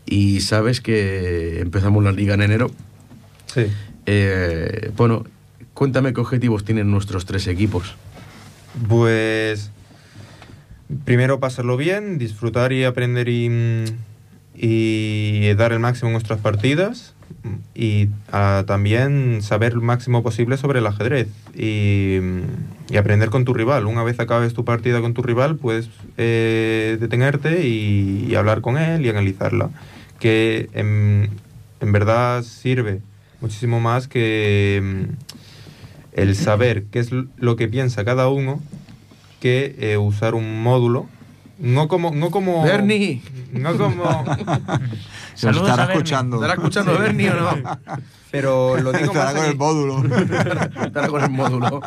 [0.05, 2.71] Y sabes que empezamos la liga en enero.
[3.45, 3.67] Sí.
[4.07, 5.25] Eh, bueno,
[5.73, 7.95] cuéntame qué objetivos tienen nuestros tres equipos.
[8.87, 9.71] Pues
[11.05, 13.85] primero pasarlo bien, disfrutar y aprender y,
[14.55, 17.13] y dar el máximo en nuestras partidas
[17.75, 22.19] y ah, también saber el máximo posible sobre el ajedrez y,
[22.89, 23.85] y aprender con tu rival.
[23.85, 29.05] Una vez acabes tu partida con tu rival, puedes eh, detenerte y, hablar con él
[29.05, 29.69] y analizarla,
[30.19, 31.29] que en,
[31.81, 33.01] en verdad sirve
[33.41, 35.07] muchísimo más que
[36.15, 38.61] el saber qué es lo que piensa cada uno
[39.39, 41.07] que eh, usar un módulo.
[41.59, 42.11] No como.
[42.11, 43.21] No como Bernie.
[43.51, 44.25] No como.
[45.35, 46.37] Se Saludos estará escuchando.
[46.37, 47.79] ¿Estará escuchando Bernie o no?
[48.31, 49.33] Pero lo digo Estará más.
[49.35, 50.03] con el módulo.
[50.85, 51.81] Estará con el módulo.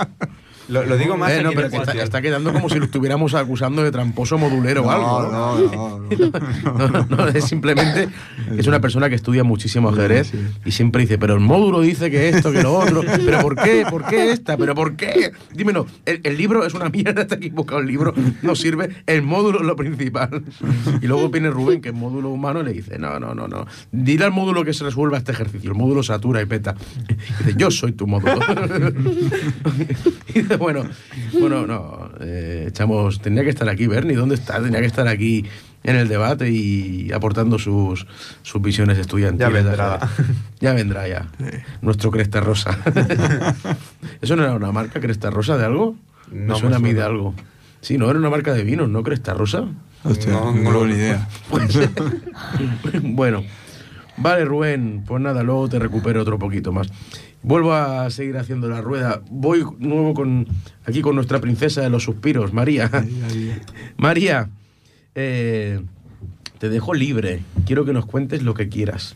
[0.69, 1.33] Lo, lo digo más.
[1.33, 4.83] Eh, no, pero que está, está quedando como si lo estuviéramos acusando de tramposo modulero
[4.83, 5.23] o algo.
[5.23, 6.79] No, no, no, no.
[6.79, 8.09] No, no, no, es simplemente
[8.57, 10.39] es una persona que estudia muchísimo ajedrez Sí.
[10.65, 13.85] y siempre dice, pero el módulo dice que esto, que lo otro, pero ¿por qué?
[13.89, 14.57] ¿Por qué esta?
[14.57, 15.33] ¿Pero por qué?
[15.53, 19.61] Dímelo, el, el libro es una mierda, está equivocado el libro, no sirve, el módulo
[19.61, 20.43] es lo principal.
[21.01, 23.67] Y luego viene Rubén, que es módulo humano, y le dice, no, no, no, no,
[23.93, 26.75] dile al módulo que se resuelva este ejercicio, el módulo satura y peta.
[27.09, 28.39] Y dice, yo soy tu módulo.
[30.29, 30.85] Y dice, bueno,
[31.39, 34.63] bueno, no, eh, echamos, tenía que estar aquí Bernie, ¿dónde está?
[34.63, 35.45] Tenía que estar aquí
[35.85, 38.07] en el debate y aportando sus,
[38.43, 39.53] sus visiones estudiantiles.
[39.65, 39.99] Ya vendrá.
[40.61, 41.27] Ya vendrá, ya.
[41.83, 42.79] Nuestro Cresta Rosa.
[44.21, 45.97] ¿Eso no era una marca Cresta Rosa de algo?
[46.33, 47.35] No me me suena a mí de algo.
[47.83, 49.65] Sí, ¿no era una marca de vinos, no Cresta Rosa?
[50.03, 51.29] Hostia, No, no, tengo ni idea.
[53.03, 53.45] bueno,
[54.17, 56.89] vale Rubén, pues nada, luego te recupero otro poquito más.
[57.47, 59.23] Vuelvo a seguir haciendo la rueda.
[59.31, 60.49] Voy nuevo con
[60.85, 62.91] aquí con nuestra princesa de los suspiros, María.
[63.97, 64.51] María,
[65.15, 65.81] eh,
[66.59, 67.45] te dejo libre.
[67.65, 69.15] Quiero que nos cuentes lo que quieras.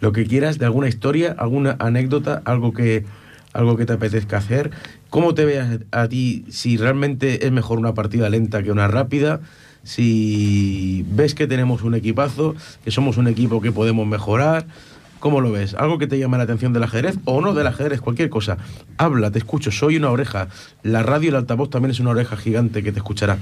[0.00, 3.04] Lo que quieras de alguna historia, alguna anécdota, algo que,
[3.52, 4.72] algo que te apetezca hacer.
[5.08, 6.44] ¿Cómo te veas a ti?
[6.48, 9.40] Si realmente es mejor una partida lenta que una rápida.
[9.84, 14.66] Si ves que tenemos un equipazo, que somos un equipo que podemos mejorar.
[15.20, 15.74] ¿Cómo lo ves?
[15.74, 18.00] ¿Algo que te llame la atención del ajedrez o no del ajedrez?
[18.00, 18.56] Cualquier cosa.
[18.96, 19.70] Habla, te escucho.
[19.70, 20.48] Soy una oreja.
[20.82, 23.36] La radio y el altavoz también es una oreja gigante que te escuchará.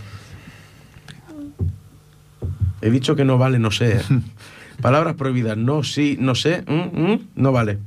[2.83, 4.01] He dicho que no vale, no sé.
[4.83, 7.79] Palabras prohibidas, no, sí, no sé, mm, mm, no vale.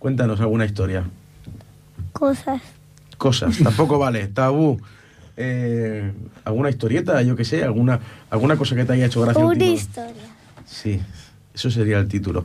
[0.00, 1.04] Cuéntanos alguna historia.
[2.12, 2.60] Cosas.
[3.16, 4.26] Cosas, tampoco vale.
[4.28, 4.80] Tabú.
[5.36, 6.12] Eh,
[6.44, 7.64] ¿Alguna historieta, yo qué sé?
[7.64, 9.44] ¿Alguna, ¿Alguna cosa que te haya hecho gracia?
[9.44, 10.22] Una historia.
[10.66, 11.00] Sí,
[11.54, 12.44] eso sería el título.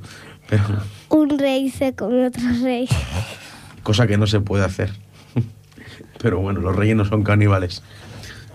[1.10, 2.88] Un rey se comió otro rey.
[3.84, 4.92] cosa que no se puede hacer.
[6.22, 7.82] Pero bueno, los reyes no son caníbales.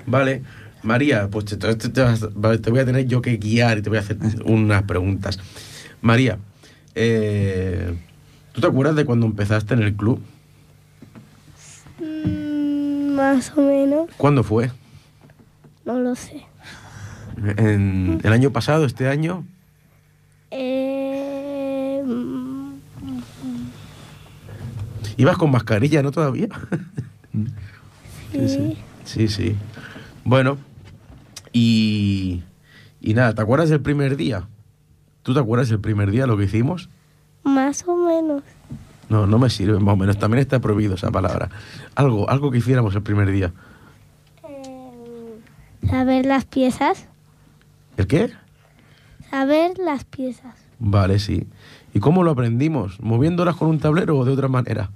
[0.06, 0.42] Vale,
[0.82, 4.18] María, pues te, te- voy a tener yo que guiar y te voy a hacer
[4.44, 5.38] unas preguntas.
[6.02, 6.38] María,
[6.94, 7.94] eh,
[8.52, 10.20] ¿tú te acuerdas de cuando empezaste en el club?
[12.00, 14.10] Mm, más o menos.
[14.16, 14.70] ¿Cuándo fue?
[15.84, 16.42] No lo sé.
[17.56, 19.44] ¿En, ¿El año pasado, este año?
[25.16, 26.48] Ibas con mascarilla, ¿no todavía?
[28.32, 28.76] Sí.
[29.04, 29.54] Sí, sí.
[30.24, 30.58] Bueno,
[31.52, 32.42] y,
[33.00, 34.48] y nada, ¿te acuerdas del primer día?
[35.22, 36.88] ¿Tú te acuerdas del primer día lo que hicimos?
[37.44, 38.42] Más o menos.
[39.08, 40.18] No, no me sirve, más o menos.
[40.18, 41.48] También está prohibido esa palabra.
[41.94, 43.52] Algo, algo que hiciéramos el primer día.
[45.88, 47.06] Saber las piezas.
[47.96, 48.30] ¿El qué?
[49.30, 50.56] Saber las piezas.
[50.80, 51.46] Vale, sí.
[51.92, 53.00] ¿Y cómo lo aprendimos?
[53.00, 54.90] ¿Moviéndolas con un tablero o de otra manera?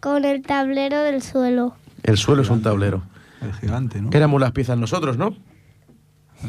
[0.00, 1.74] Con el tablero del suelo.
[2.02, 3.02] El suelo es un tablero.
[3.42, 4.10] El gigante, ¿no?
[4.12, 5.36] Éramos las piezas nosotros, ¿no?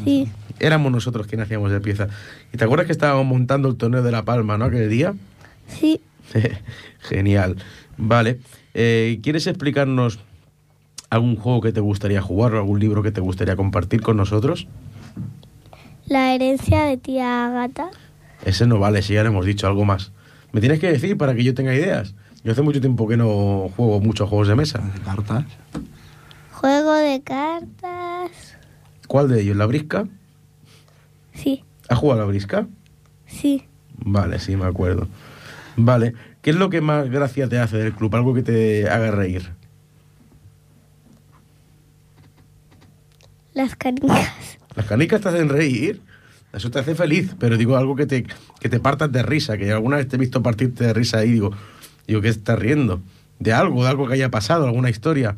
[0.03, 0.29] Sí.
[0.59, 2.09] Éramos nosotros quienes hacíamos de piezas.
[2.53, 4.65] ¿Y te acuerdas que estábamos montando el torneo de La Palma, ¿no?
[4.65, 5.13] Aquel día.
[5.67, 6.01] Sí.
[6.99, 7.57] Genial.
[7.97, 8.39] Vale.
[8.73, 10.19] Eh, ¿Quieres explicarnos
[11.09, 14.67] algún juego que te gustaría jugar o algún libro que te gustaría compartir con nosotros?
[16.05, 17.89] La herencia de tía Agata.
[18.45, 20.11] Ese no vale, si ya le hemos dicho algo más.
[20.51, 22.15] ¿Me tienes que decir para que yo tenga ideas?
[22.43, 24.79] Yo hace mucho tiempo que no juego muchos juegos de mesa.
[24.79, 25.45] De cartas.
[26.53, 28.57] Juego de cartas.
[29.07, 29.57] ¿Cuál de ellos?
[29.57, 30.07] ¿La brisca?
[31.33, 31.63] Sí.
[31.89, 32.67] ¿Has jugado a la brisca?
[33.25, 33.65] Sí.
[33.97, 35.07] Vale, sí, me acuerdo.
[35.75, 36.13] Vale.
[36.41, 38.15] ¿Qué es lo que más gracia te hace del club?
[38.15, 39.51] Algo que te haga reír.
[43.53, 44.57] Las canicas.
[44.75, 46.01] Las canicas te hacen reír.
[46.53, 48.25] Eso te hace feliz, pero digo algo que te,
[48.59, 51.31] que te partas de risa, que alguna vez te he visto partirte de risa y
[51.31, 51.51] digo,
[52.09, 53.01] digo, ¿qué estás riendo?
[53.37, 55.35] De algo, de algo que haya pasado, alguna historia.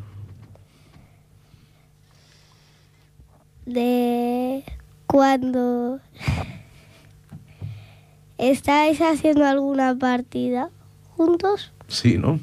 [3.66, 4.64] De
[5.06, 6.00] cuando
[8.38, 10.70] estáis haciendo alguna partida
[11.18, 11.72] juntos.
[11.88, 12.40] Sí, ¿no?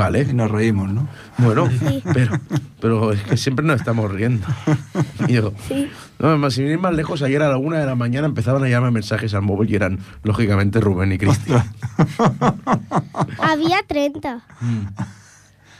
[0.00, 0.26] Vale.
[0.30, 1.08] Y nos reímos, ¿no?
[1.38, 1.68] Bueno,
[2.12, 2.38] pero,
[2.80, 4.46] pero es que siempre nos estamos riendo.
[5.28, 5.88] Y yo, Sí.
[6.18, 8.68] no, más, sin ir más lejos, ayer a la una de la mañana empezaban a
[8.68, 11.62] llamar mensajes al móvil y eran, lógicamente, Rubén y Cristian.
[13.38, 14.40] Había 30.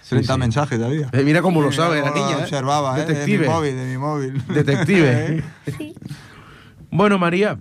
[0.09, 0.39] 30 sí.
[0.41, 1.09] mensajes todavía.
[1.13, 2.33] Eh, mira cómo lo sabe la niña.
[2.33, 2.43] ¿eh?
[2.43, 3.07] Observaba, ¿eh?
[3.07, 3.39] Detective.
[3.39, 4.43] De mi móvil, de mi móvil.
[4.49, 5.43] Detective.
[5.79, 5.95] Sí.
[6.91, 7.57] Bueno, María,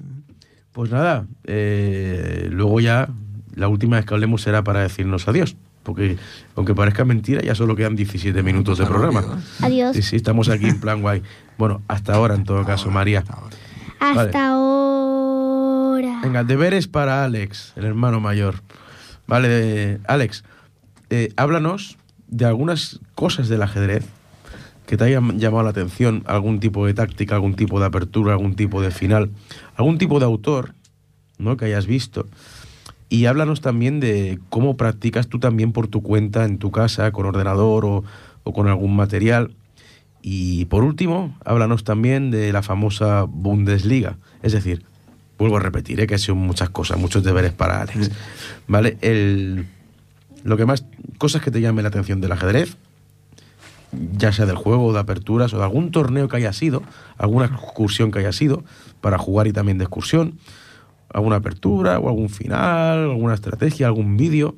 [0.71, 3.07] pues nada, eh, luego ya
[3.53, 5.55] la última vez que hablemos será para decirnos adiós.
[5.89, 6.17] Porque,
[6.55, 9.41] aunque parezca mentira, ya solo quedan 17 minutos de programa.
[9.59, 9.95] Adiós.
[9.95, 11.23] Sí, sí, estamos aquí en plan guay.
[11.57, 13.19] Bueno, hasta ahora en todo caso, María.
[13.19, 13.57] Hasta ahora.
[13.99, 16.19] Hasta ahora.
[16.21, 18.61] Venga, deberes para Alex, el hermano mayor.
[19.25, 20.43] Vale, Alex,
[21.09, 21.97] eh, háblanos
[22.27, 24.05] de algunas cosas del ajedrez
[24.85, 28.55] que te hayan llamado la atención, algún tipo de táctica, algún tipo de apertura, algún
[28.55, 29.31] tipo de final,
[29.75, 30.75] algún tipo de autor,
[31.39, 31.57] ¿no?
[31.57, 32.27] Que hayas visto.
[33.09, 37.25] Y háblanos también de cómo practicas tú también por tu cuenta en tu casa, con
[37.25, 38.03] ordenador o,
[38.43, 39.51] o con algún material.
[40.21, 44.17] Y por último, háblanos también de la famosa Bundesliga.
[44.43, 44.83] Es decir,
[45.39, 46.07] vuelvo a repetir, ¿eh?
[46.07, 48.11] que son muchas cosas, muchos deberes para Alex.
[48.67, 48.97] ¿Vale?
[49.01, 49.65] El,
[50.43, 50.85] lo que más,
[51.17, 52.77] cosas que te llamen la atención del ajedrez,
[54.17, 56.83] ya sea del juego, de aperturas o de algún torneo que haya sido,
[57.17, 58.63] alguna excursión que haya sido,
[59.01, 60.37] para jugar y también de excursión,
[61.13, 64.55] alguna apertura o algún final, alguna estrategia, algún vídeo,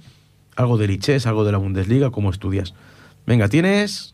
[0.56, 2.74] algo de lichess, algo de la Bundesliga, cómo estudias.
[3.26, 4.14] Venga, tienes,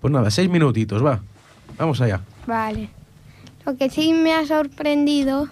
[0.00, 1.20] pues nada, seis minutitos, va.
[1.78, 2.20] Vamos allá.
[2.46, 2.88] Vale.
[3.64, 5.48] Lo que sí me ha sorprendido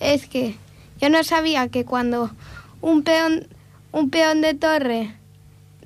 [0.00, 0.56] es que
[1.00, 2.30] yo no sabía que cuando
[2.80, 3.46] un peón,
[3.92, 5.14] un peón de torre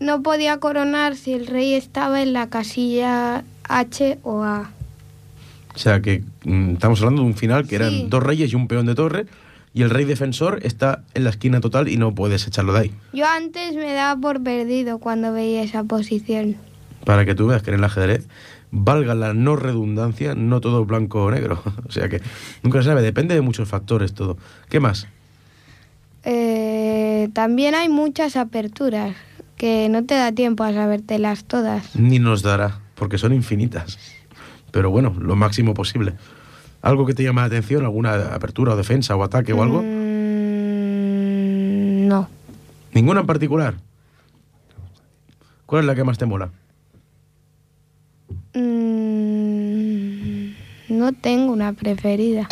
[0.01, 4.71] no podía coronar si el rey estaba en la casilla H o A.
[5.75, 8.69] O sea que mm, estamos hablando de un final que eran dos reyes y un
[8.69, 9.27] peón de torre,
[9.75, 12.95] y el rey defensor está en la esquina total y no puedes echarlo de ahí.
[13.13, 16.57] Yo antes me daba por perdido cuando veía esa posición.
[17.05, 18.29] Para que tú veas que en el ajedrez,
[18.71, 21.63] valga la no redundancia, no todo blanco o negro.
[21.89, 22.21] O sea que
[22.63, 24.37] nunca se sabe, depende de muchos factores todo.
[24.69, 25.07] ¿Qué más?
[26.25, 29.17] Eh, también hay muchas aperturas
[29.57, 31.95] que no te da tiempo a sabértelas todas.
[31.97, 33.99] Ni nos dará, porque son infinitas.
[34.71, 36.15] Pero bueno, lo máximo posible.
[36.83, 37.85] ¿Algo que te llama la atención?
[37.85, 39.83] ¿Alguna apertura o defensa o ataque o algo?
[39.83, 39.87] Mm,
[42.09, 42.29] no.
[42.93, 43.75] ¿Ninguna en particular?
[45.67, 46.51] ¿Cuál es la que más te mola?
[48.55, 50.51] Mm,
[50.91, 52.49] no tengo una preferida.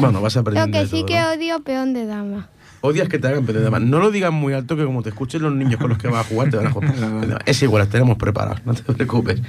[0.00, 1.30] Bueno, vas Lo aprendiendo que de sí todo, que ¿no?
[1.30, 2.48] odio peón de dama.
[2.82, 3.80] Odias que te hagan perder de más.
[3.80, 6.26] No lo digas muy alto que como te escuchen los niños con los que vas
[6.26, 7.38] a jugar te van a joder.
[7.46, 9.40] Es igual, las tenemos preparadas, no te preocupes.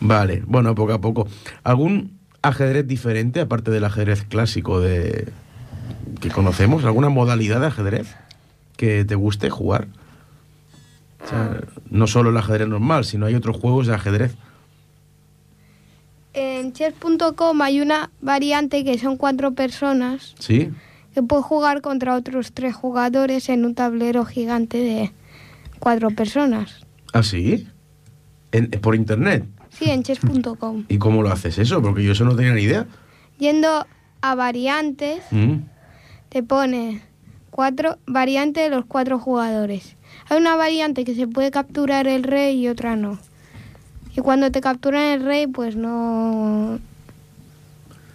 [0.00, 1.26] Vale, bueno, poco a poco.
[1.64, 5.28] ¿Algún ajedrez diferente, aparte del ajedrez clásico de
[6.20, 6.84] que conocemos?
[6.84, 8.14] ¿Alguna modalidad de ajedrez
[8.76, 9.88] que te guste jugar?
[11.24, 11.60] O sea,
[11.90, 14.34] no solo el ajedrez normal, sino hay otros juegos de ajedrez.
[16.32, 20.70] En chess.com hay una variante que son cuatro personas ¿Sí?
[21.12, 25.12] que puedes jugar contra otros tres jugadores en un tablero gigante de
[25.80, 26.86] cuatro personas.
[27.12, 27.66] ¿Ah, sí?
[28.52, 29.44] En- ¿Por internet?
[29.80, 30.84] Sí, en chess.com.
[30.88, 31.82] ¿Y cómo lo haces eso?
[31.82, 32.86] Porque yo eso no tenía ni idea.
[33.38, 33.86] Yendo
[34.20, 35.62] a variantes, Mm.
[36.28, 37.00] te pone
[37.50, 39.96] cuatro variantes de los cuatro jugadores.
[40.28, 43.18] Hay una variante que se puede capturar el rey y otra no.
[44.16, 46.74] Y cuando te capturan el rey, pues no...
[46.74, 46.78] O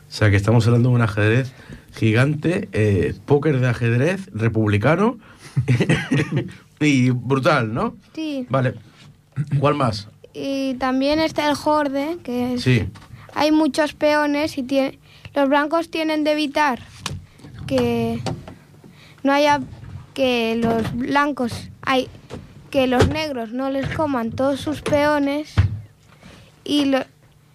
[0.09, 1.51] sea, que estamos hablando de un ajedrez
[1.95, 5.17] gigante, eh, póker de ajedrez republicano
[6.79, 7.95] y brutal, ¿no?
[8.13, 8.45] Sí.
[8.49, 8.75] Vale.
[9.59, 10.07] ¿Cuál más?
[10.35, 12.63] Y también está el horde, que es...
[12.63, 12.87] Sí.
[13.33, 14.99] Hay muchos peones y tie-
[15.33, 16.79] los blancos tienen de evitar
[17.67, 18.19] que
[19.23, 19.61] no haya
[20.13, 22.07] que los blancos hay
[22.69, 25.53] que los negros no les coman todos sus peones
[26.63, 27.03] y lo-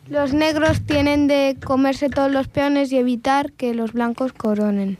[0.08, 4.98] los negros tienen de comerse todos los peones y evitar que los blancos coronen.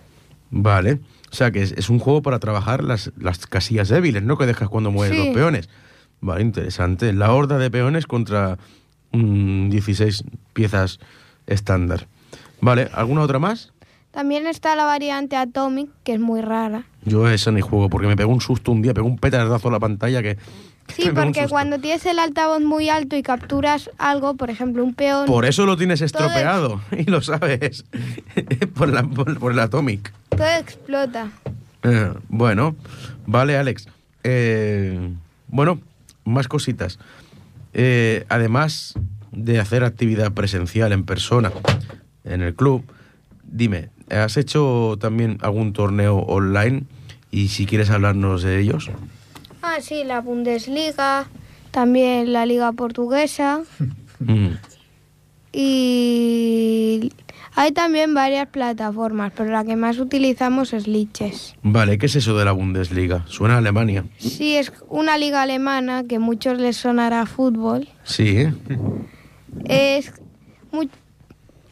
[0.50, 1.00] Vale.
[1.30, 4.38] O sea, que es, es un juego para trabajar las, las casillas débiles, ¿no?
[4.38, 5.26] Que dejas cuando mueves Sí.
[5.26, 5.68] los peones.
[6.20, 7.12] Vale, interesante.
[7.12, 8.58] La horda de peones contra
[9.12, 10.98] mm, 16 piezas
[11.46, 12.06] estándar.
[12.60, 13.72] Vale, ¿alguna otra más?
[14.10, 16.82] También está la variante Atomic, que es muy rara.
[17.04, 19.72] Yo esa ni juego, porque me pegó un susto un día, pegó un petardazo a
[19.72, 20.36] la pantalla que...
[20.90, 25.24] Sí, porque cuando tienes el altavoz muy alto y capturas algo, por ejemplo, un peón,
[25.26, 27.84] Por eso lo tienes estropeado, y lo sabes,
[28.74, 30.12] por, la- por- por el Atomic.
[30.30, 31.28] todo explota.
[31.84, 32.74] Eh, bueno,
[33.24, 33.86] vale, Alex.
[34.24, 35.12] Eh,
[35.46, 35.78] bueno,
[36.24, 36.98] más cositas.
[37.72, 38.94] Eh, además
[39.32, 41.52] de hacer actividad presencial en persona
[42.24, 42.84] en el club,
[43.44, 46.84] dime, ¿has hecho también algún torneo online?
[47.30, 48.90] Y si quieres hablarnos de ellos.
[49.62, 51.28] Ah, sí, la Bundesliga,
[51.70, 53.62] también la Liga Portuguesa
[54.20, 54.52] Mm,
[55.52, 57.12] y
[57.60, 61.54] hay también varias plataformas, pero la que más utilizamos es Liches.
[61.62, 63.24] Vale, ¿qué es eso de la Bundesliga?
[63.26, 64.04] Suena a Alemania.
[64.18, 67.86] Sí, es una liga alemana que a muchos les sonará fútbol.
[68.04, 68.54] Sí, ¿eh?
[69.66, 70.12] Es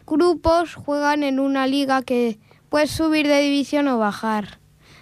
[0.07, 4.59] grupos juegan en una liga que puedes subir de división o bajar.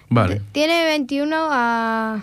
[0.08, 0.40] Vale.
[0.52, 2.22] Tiene 21 a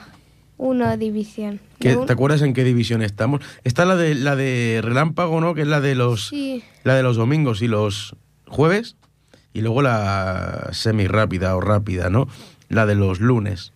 [0.57, 1.59] 1 división.
[1.79, 3.41] ¿Qué- De un- ¿Te acuerdas en qué división estamos?
[3.63, 5.53] Está la de la de Relámpago, ¿no?
[5.53, 6.63] Que es la de los Sí.
[6.83, 8.15] la de los domingos y los
[8.53, 8.95] jueves
[9.53, 12.27] y luego la semi rápida o rápida, ¿no?
[12.69, 13.73] La de los lunes,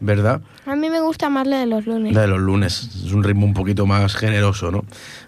[0.00, 0.40] ¿verdad?
[0.66, 2.14] A mí me gusta más la de los lunes.
[2.14, 4.84] La de los lunes es un ritmo un poquito más generoso, ¿no?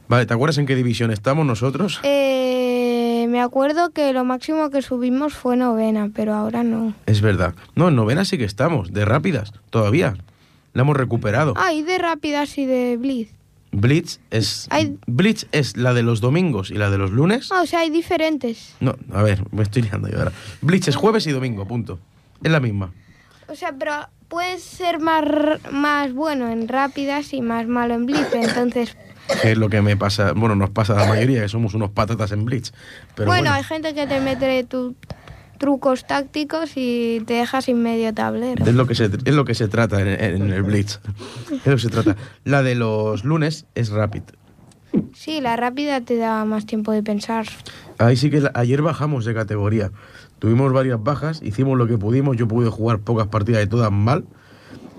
[0.09, 2.01] Vale, ¿te acuerdas en qué división estamos nosotros?
[2.03, 6.95] Eh, me acuerdo que lo máximo que subimos fue novena, pero ahora no.
[7.07, 7.55] Es verdad.
[7.74, 10.16] No, en novena sí que estamos, de rápidas, todavía.
[10.72, 11.55] La hemos recuperado.
[11.57, 13.36] Ah, y de rápidas y de blitz.
[13.81, 17.51] Blitz es Hay- Blitz es la de los domingos y la de los lunes.
[17.53, 18.74] Ah, o sea, hay diferentes.
[18.81, 20.33] No, a ver, me estoy liando yo ahora.
[20.62, 21.99] Blitz es jueves y domingo, punto.
[22.43, 22.93] Es la misma.
[23.49, 23.93] O sea, pero
[24.29, 25.22] puedes ser más,
[25.70, 28.33] más bueno en rápidas y más malo en blitz.
[28.35, 28.97] Entonces,
[29.43, 31.91] Que es lo que me pasa, bueno, nos pasa a la mayoría, que somos unos
[31.91, 32.72] patatas en Blitz.
[33.16, 34.95] Pero bueno, bueno, hay gente que te mete tus
[35.59, 38.65] trucos tácticos y te deja sin medio tablero.
[38.65, 40.99] es lo que se, es lo que se trata en, en el Blitz.
[41.51, 42.17] Es lo que se trata.
[42.45, 44.23] La de los lunes es Rapid.
[45.15, 47.47] Sí, la rápida te da más tiempo de pensar.
[47.99, 49.91] Ahí sí que la- ayer bajamos de categoría.
[50.39, 52.37] Tuvimos varias bajas, hicimos lo que pudimos.
[52.37, 54.25] Yo pude jugar pocas partidas y todas mal.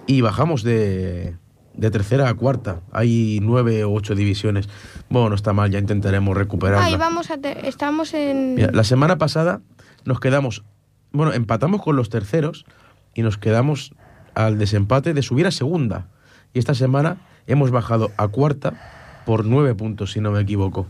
[0.06, 1.36] Y bajamos de,
[1.76, 2.82] de tercera a cuarta.
[2.92, 4.68] Hay nueve o ocho divisiones.
[5.10, 6.86] Bueno, no está mal, ya intentaremos recuperarla.
[6.86, 7.38] Ahí vamos a...
[7.38, 8.56] te- estamos en...
[8.56, 9.62] Mira, la semana pasada
[10.08, 10.64] nos quedamos,
[11.12, 12.66] bueno, empatamos con los terceros
[13.14, 13.94] y nos quedamos
[14.36, 16.08] al desempate de subir a segunda.
[16.54, 20.88] Y esta semana hemos bajado a cuarta por nueve puntos, si no me equivoco.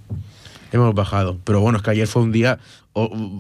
[0.72, 1.40] Hemos bajado.
[1.46, 2.60] Pero bueno, es que ayer fue un día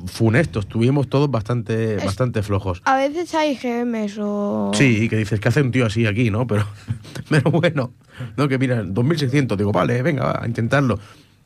[0.07, 0.61] funesto.
[0.61, 2.81] Estuvimos todos bastante, bastante flojos.
[2.85, 4.71] A veces hay GMs o...
[4.73, 6.47] Sí, que dices que hace un tío así aquí, ¿no?
[6.47, 6.65] Pero,
[7.29, 7.91] pero bueno,
[8.35, 10.99] no que mira, 2600, digo, vale, venga, va, a intentarlo.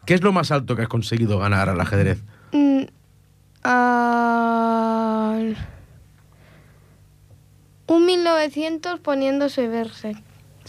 [0.06, 2.24] ¿Qué es lo más alto que has conseguido ganar al ajedrez?
[2.54, 2.84] Mm,
[3.64, 5.40] ah,
[7.88, 10.16] un 1900 poniéndose verse.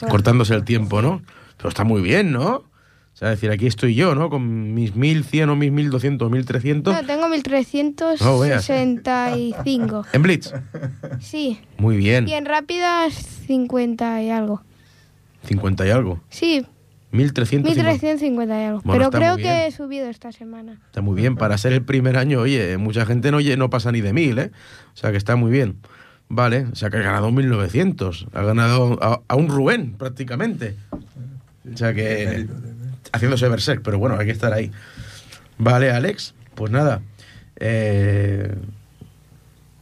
[0.08, 1.22] cortándose el tiempo, ¿no?
[1.56, 2.64] Pero está muy bien, ¿no?
[3.14, 4.30] O sea, decir, aquí estoy yo, ¿no?
[4.30, 10.06] Con mis 1100 o mis 1200 o 1300 No, tengo 1365.
[10.12, 10.54] en Blitz.
[11.20, 11.60] Sí.
[11.76, 12.26] Muy bien.
[12.26, 13.12] Y en rápidas
[13.46, 14.62] 50 y algo.
[15.44, 16.22] 50 y algo.
[16.30, 16.66] Sí,
[17.12, 17.68] 1350.
[17.82, 18.80] 1350 y algo.
[18.84, 20.78] Bueno, Pero creo que he subido esta semana.
[20.86, 21.36] Está muy bien.
[21.36, 24.38] Para ser el primer año, oye, mucha gente no, lle- no pasa ni de 1000,
[24.38, 24.50] ¿eh?
[24.94, 25.76] O sea, que está muy bien.
[26.28, 28.26] Vale, o sea, que ha ganado 1900.
[28.32, 30.74] Ha ganado a, a un Rubén, prácticamente.
[30.90, 32.46] O sea que...
[33.12, 34.70] Haciéndose berserk, pero bueno, hay que estar ahí.
[35.58, 37.02] Vale, Alex, pues nada.
[37.56, 38.54] eh,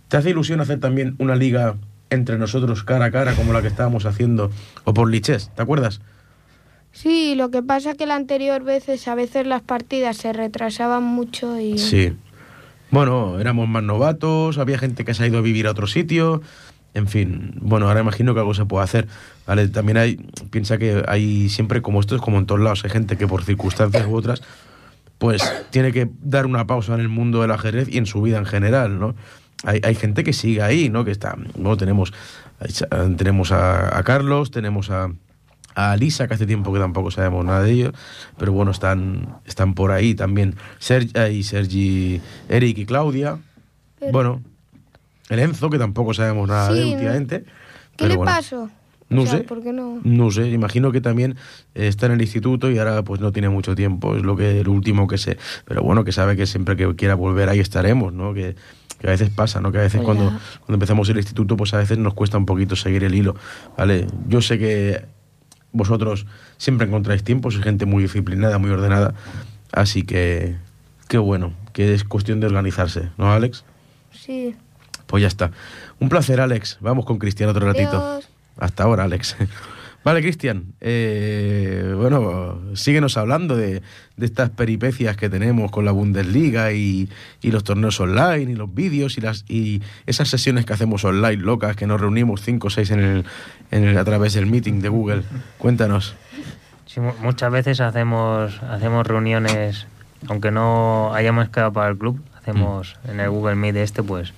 [0.09, 1.77] ¿Te hace ilusión hacer también una liga
[2.11, 4.51] entre nosotros cara a cara como la que estábamos haciendo
[4.83, 5.51] o por liches?
[5.55, 6.01] ¿Te acuerdas?
[6.93, 11.59] Sí, lo que pasa que la anterior veces a veces las partidas se retrasaban mucho
[11.61, 12.13] y Sí.
[12.91, 16.43] Bueno, éramos más novatos, había gente que se ha ido a vivir a otro sitio.
[16.93, 19.07] En fin, bueno, ahora imagino que algo se puede hacer.
[19.47, 19.69] ¿vale?
[19.69, 20.17] También hay,
[20.51, 23.45] piensa que hay siempre, como esto es como en todos lados, hay gente que por
[23.45, 24.43] circunstancias u otras,
[25.19, 28.39] pues tiene que dar una pausa en el mundo del ajedrez y en su vida
[28.39, 29.15] en general, ¿no?
[29.63, 31.05] Hay, hay gente que sigue ahí, ¿no?
[31.05, 32.13] Que está, bueno, tenemos,
[33.17, 35.13] tenemos a, a Carlos, tenemos a,
[35.75, 37.93] a Lisa, que hace tiempo que tampoco sabemos nada de ellos,
[38.39, 43.39] pero bueno, están, están por ahí también Sergi, y Sergi, Eric y Claudia.
[43.99, 44.43] Pero- Bueno,
[45.29, 47.41] el Enzo, que tampoco sabemos nada de Sí, él últimamente.
[47.43, 47.47] ¿Qué
[47.97, 48.71] pero le bueno, pasó?
[49.11, 49.45] No O sea, sé.
[49.45, 50.01] ¿Por qué no?
[50.05, 51.37] No sé, imagino que también
[51.75, 54.63] eh, está en el instituto y ahora pues no tiene mucho tiempo, es lo que
[54.63, 55.37] lo último que sé.
[55.65, 58.33] Pero bueno, que sabe que siempre que quiera volver ahí estaremos, ¿no?
[58.35, 58.55] Que,
[59.01, 59.73] que a veces pasa, ¿no?
[59.73, 62.47] Que a veces Pues cuando, cuando empezamos el instituto, pues a veces nos cuesta un
[62.47, 63.35] poquito seguir el hilo,
[63.77, 64.07] ¿vale?
[64.29, 65.05] Yo sé que
[65.73, 66.27] vosotros
[66.59, 69.15] siempre encontráis tiempo, sois gente muy disciplinada, muy ordenada,
[69.73, 70.57] así que
[71.09, 73.65] qué bueno, que es cuestión de organizarse, ¿no, Alex?
[74.13, 74.55] Sí.
[75.07, 75.51] Pues ya está.
[75.99, 76.79] Un placer, Alex.
[76.81, 78.01] Vamos con Cristian otro ratito.
[78.01, 78.29] Adiós.
[78.59, 79.37] Hasta ahora, Alex.
[80.03, 80.65] Vale, Cristian.
[80.81, 83.83] eh, bueno, síguenos hablando de,
[84.17, 87.11] de estas peripecias que tenemos con la Bundesliga y,
[87.43, 91.37] y los torneos online y los vídeos y las y esas sesiones que hacemos online
[91.43, 93.25] locas que nos reunimos cinco o seis en el,
[93.71, 95.23] en el- a través del meeting de Google.
[95.59, 96.15] Cuéntanos.
[96.87, 99.87] Sí, muchas veces hacemos, hacemos reuniones,
[100.29, 104.33] aunque no hayamos quedado para el club, hacemos en el Google Meet este, pues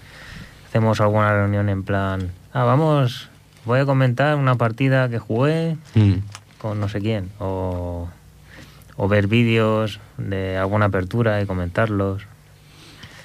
[0.69, 3.31] hacemos alguna reunión en plan, ah, vamos,
[3.65, 6.15] voy a comentar una partida que jugué Mm,
[6.59, 8.09] con no sé quién, o,
[8.97, 12.23] o ver vídeos de alguna apertura y comentarlos.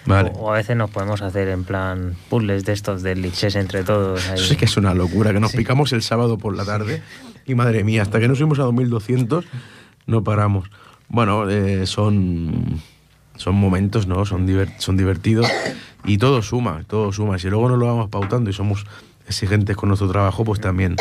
[0.05, 0.31] Vale.
[0.35, 3.83] O, o a veces nos podemos hacer en plan puzzles de estos de liches entre
[3.83, 4.27] todos.
[4.29, 4.35] ahí.
[4.35, 5.57] Eso sí que es una locura, que nos Sí.
[5.57, 7.01] picamos el sábado por la tarde
[7.45, 9.45] y madre mía, hasta que no subimos a 2200
[10.05, 10.69] no paramos.
[11.09, 12.81] Bueno, eh, son,
[13.35, 14.25] son momentos, ¿no?
[14.25, 15.47] Son, diver- son divertidos
[16.05, 17.37] y todo suma, todo suma.
[17.39, 18.85] Si luego nos lo vamos pautando y somos
[19.27, 20.95] exigentes con nuestro trabajo, pues también.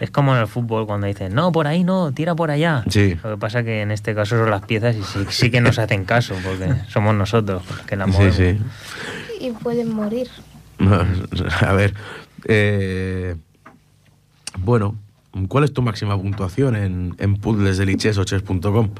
[0.00, 2.84] Es como en el fútbol cuando dicen, no, por ahí no, tira por allá.
[2.88, 3.16] Sí.
[3.22, 5.78] Lo que pasa que en este caso son las piezas y sí, sí que nos
[5.78, 8.36] hacen caso, porque somos nosotros que las movemos.
[8.36, 9.46] Sí, sí.
[9.46, 10.28] Y pueden morir.
[11.60, 11.94] A ver,
[12.46, 13.36] eh,
[14.58, 14.96] bueno,
[15.48, 18.90] ¿cuál es tu máxima puntuación en, en puzzlesdelicheso3.com?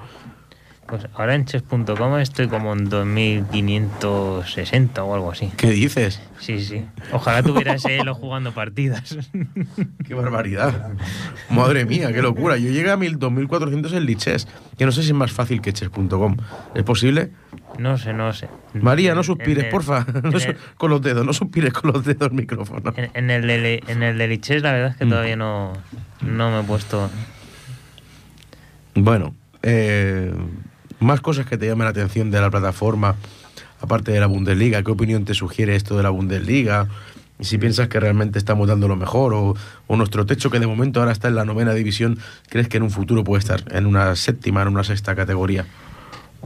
[0.94, 5.50] Pues ahora en chess.com estoy como en 2560 o algo así.
[5.56, 6.22] ¿Qué dices?
[6.38, 6.84] Sí, sí.
[7.12, 9.18] Ojalá tuviera ese elo jugando partidas.
[10.06, 10.92] ¡Qué barbaridad!
[11.50, 12.58] Madre mía, qué locura.
[12.58, 14.46] Yo llegué a 1000, 2400 en Lichess,
[14.78, 16.36] que no sé si es más fácil que chess.com.
[16.76, 17.32] ¿Es posible?
[17.76, 18.48] No sé, no sé.
[18.74, 20.06] María, no suspires, el- porfa.
[20.14, 22.94] en No su- el- con los dedos, no suspires con los dedos el micrófono.
[22.96, 25.10] En, en el de, en el de Lichess la verdad es que Mm.
[25.10, 25.72] todavía no,
[26.22, 27.10] no me he puesto...
[28.94, 29.34] Bueno,
[29.64, 30.32] eh,
[31.04, 33.16] más cosas que te llamen la atención de la plataforma,
[33.80, 34.82] aparte de la Bundesliga.
[34.82, 36.88] ¿Qué opinión te sugiere esto de la Bundesliga?
[37.38, 39.54] Y si piensas que realmente estamos dando lo mejor, o,
[39.86, 42.84] o nuestro techo, que de momento ahora está en la novena división, ¿crees que en
[42.84, 45.66] un futuro puede estar en una séptima, en una sexta categoría?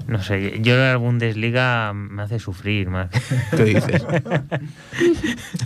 [0.06, 3.08] No sé, yo la Bundesliga me hace sufrir más.
[3.56, 4.06] ¿Qué dices?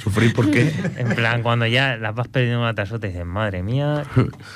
[0.03, 0.73] ¿Sufrir por qué?
[0.97, 4.05] En plan, cuando ya las vas perdiendo una tras otra, dices, madre mía.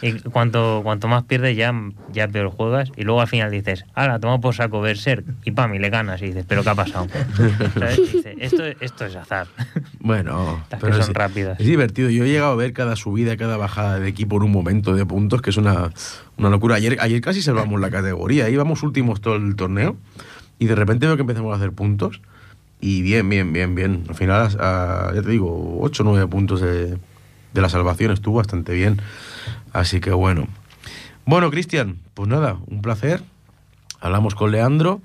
[0.02, 1.72] Y cuanto, cuanto más pierdes, ya,
[2.12, 2.90] ya peor juegas.
[2.96, 5.24] Y luego al final dices, ahora toma por saco Berserk.
[5.44, 6.20] Y pam, y le ganas.
[6.22, 7.06] Y dices, ¿pero qué ha pasado?
[7.74, 7.96] ¿Sabes?
[7.96, 9.46] Dices, esto, esto es azar.
[10.00, 11.60] Bueno, Las que son es, rápidas.
[11.60, 12.10] es divertido.
[12.10, 15.04] Yo he llegado a ver cada subida, cada bajada de equipo en un momento de
[15.06, 15.90] puntos, que es una,
[16.39, 16.76] una locura.
[16.76, 19.97] Ayer, ayer casi salvamos la categoría, íbamos últimos todo el torneo
[20.59, 22.20] y de repente veo que empezamos a hacer puntos
[22.80, 24.05] y bien, bien, bien, bien.
[24.09, 26.99] Al final, a- ya te digo, 8 o 9 puntos de,
[27.55, 29.01] de la salvación estuvo bastante bien.
[29.72, 30.47] Así que bueno.
[31.24, 33.22] Bueno, Cristian, pues nada, un placer.
[34.01, 35.01] Hablamos con Leandro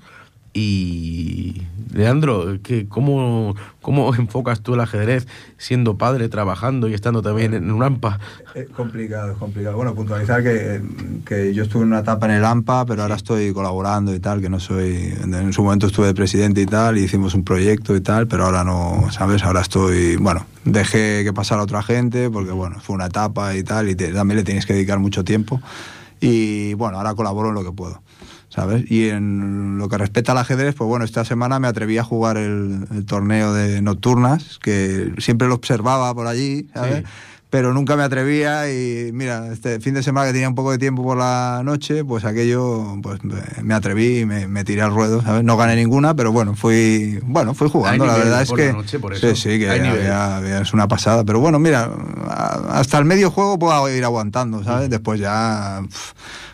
[0.54, 1.62] y
[1.94, 5.26] Leandro, ¿qué, cómo, ¿cómo enfocas tú el ajedrez
[5.58, 8.18] siendo padre, trabajando y estando también en un AMPA?
[8.54, 9.76] Es complicado, es complicado.
[9.76, 10.82] Bueno, puntualizar que,
[11.24, 14.40] que yo estuve en una etapa en el AMPA, pero ahora estoy colaborando y tal,
[14.40, 15.14] que no soy...
[15.22, 18.44] En su momento estuve de presidente y tal, y hicimos un proyecto y tal, pero
[18.44, 19.42] ahora no, ¿sabes?
[19.44, 20.16] Ahora estoy...
[20.16, 24.12] Bueno, dejé que pasara otra gente, porque bueno, fue una etapa y tal, y te-
[24.12, 25.60] también le tienes que dedicar mucho tiempo.
[26.20, 28.00] Y bueno, ahora colaboro en lo que puedo.
[28.54, 28.84] ¿Sabes?
[28.90, 32.36] Y en lo que respecta al ajedrez, pues bueno, esta semana me atreví a jugar
[32.36, 36.98] el, el torneo de nocturnas, que siempre lo observaba por allí, ¿sabes?
[36.98, 37.04] Sí.
[37.48, 40.76] pero nunca me atrevía y mira, este fin de semana que tenía un poco de
[40.78, 43.20] tiempo por la noche, pues aquello, pues
[43.62, 45.44] me- atreví y me, me tiré al ruedo, ¿sabes?
[45.44, 48.66] No gané ninguna, pero bueno, fui, bueno, fui jugando, la verdad es por que...
[48.66, 49.28] la noche, por eso.
[49.34, 51.90] Sí, sí, que había- había- es una pasada, pero bueno, mira,
[52.70, 54.90] hasta el medio juego puedo ir aguantando, ¿sabes?
[54.90, 55.82] Después ya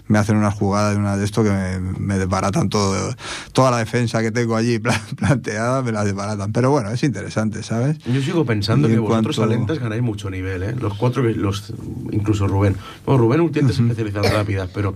[0.09, 3.15] me hacen unas jugadas de una de esto que me, me desbaratan todo,
[3.53, 7.63] toda la defensa que tengo allí pla- planteada, me la desbaratan, pero bueno, es interesante,
[7.63, 7.99] ¿sabes?
[8.07, 10.75] Yo sigo pensando Y que vosotros cuanto- alentas ganáis mucho nivel, ¿eh?
[10.79, 11.73] Los cuatro, que- los,
[12.11, 12.77] incluso Rubén.
[13.07, 14.95] Bueno, Rubén últimamente se especializa en rápidas, pero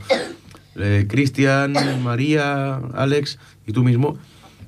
[0.76, 4.16] eh, Cristian, María, Alex y tú mismo,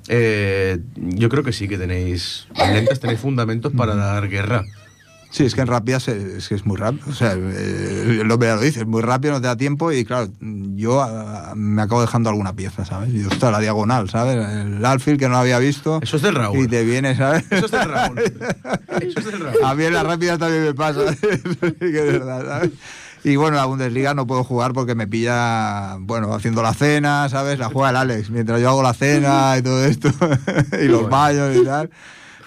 [0.07, 4.63] eh, yo creo que sí que tenéis, en lentas tenéis fundamentos para dar guerra.
[5.35, 7.07] Sí, es que en rápidas es, que es muy rápido.
[7.09, 11.01] O sea, eh, lo dice, es muy rápido, no te da tiempo y claro, yo
[11.01, 13.13] ah, me acabo dejando alguna pieza, ¿sabes?
[13.13, 14.37] Y está la diagonal, ¿sabes?
[14.37, 15.99] El outfield que no había visto.
[16.01, 16.59] Eso es del Raúl.
[16.59, 17.43] Y te viene, ¿sabes?
[17.51, 18.19] Eso es del Raúl.
[18.19, 19.57] Eso es del Raúl.
[19.61, 21.01] A mí en la rápida también me pasa.
[21.79, 22.71] Que es verdad, ¿sabes?
[23.25, 27.59] Y bueno, la Bundesliga no puedo jugar porque me pilla, bueno, haciendo la cena, ¿sabes?
[27.59, 30.09] La juega el Alex, mientras yo hago la cena y todo esto,
[30.81, 31.89] y los baños y tal,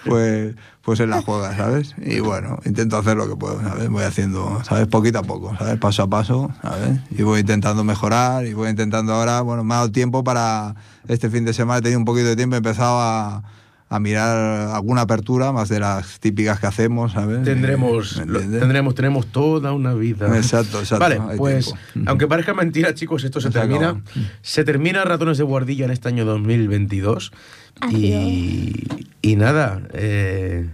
[0.05, 1.93] pues, pues él la juega, ¿sabes?
[2.01, 3.89] Y bueno, intento hacer lo que puedo, ¿sabes?
[3.89, 4.87] Voy haciendo, ¿sabes?
[4.87, 5.77] Poquito a poco, ¿sabes?
[5.77, 6.99] Paso a paso, ¿sabes?
[7.11, 10.75] Y voy intentando mejorar y voy intentando ahora, bueno, me ha dado tiempo para
[11.07, 13.43] este fin de semana, he tenido un poquito de tiempo, he empezado a
[13.91, 14.37] a mirar
[14.75, 17.41] alguna apertura más de las típicas que hacemos, ¿sabes?
[17.43, 20.27] Tendremos, ¿Me lo- tendremos, tenemos toda una vida.
[20.37, 22.05] Exacto, exacto, Vale, pues, tiempo.
[22.11, 23.87] aunque parezca mentira, chicos, esto se Se termina.
[23.89, 24.01] acabó.
[24.43, 27.31] Se termina Ratones de Guardilla en este año 2022.
[27.91, 28.83] Y,
[29.21, 30.69] y nada, eh,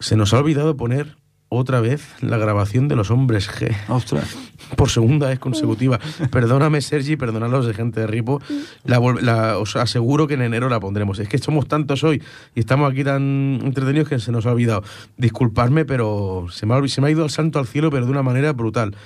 [0.00, 1.16] se nos ha olvidado poner
[1.54, 3.74] otra vez la grabación de los hombres G.
[3.88, 4.36] Ostras.
[4.76, 6.00] Por segunda vez consecutiva.
[6.30, 8.40] Perdóname, Sergi, perdonalos de gente de Ripo.
[8.84, 11.18] La os aseguro que en enero la pondremos.
[11.18, 12.22] Es que somos tantos hoy
[12.54, 14.82] y estamos aquí tan entretenidos que se nos ha olvidado.
[15.18, 18.12] Disculpadme, pero se me ha, se me ha ido el santo al cielo, pero de
[18.12, 18.96] una manera brutal.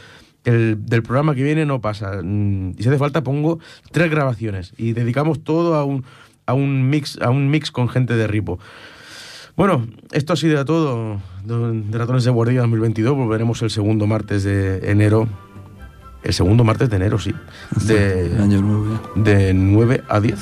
[0.45, 2.21] El, del programa que viene no pasa.
[2.23, 3.59] Mm, Y si hace falta, pongo
[3.91, 6.05] tres grabaciones y dedicamos todo a un,
[6.47, 8.59] a un, mix, a un mix con gente de Ripo.
[9.57, 13.17] Bueno, esto ha sido todo de Ratones de Guardia 2022.
[13.17, 15.29] Volveremos el segundo martes de enero.
[16.23, 17.33] El segundo martes de enero, sí.
[17.87, 20.39] De, Año nuevo de 9 a 10.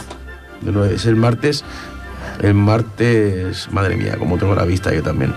[0.63, 1.65] De nueve- Es el martes.
[2.43, 3.69] El martes.
[3.71, 5.33] Madre mía, como tengo la vista yo también.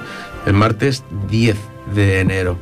[0.45, 1.57] El martes 10
[1.93, 2.57] de enero.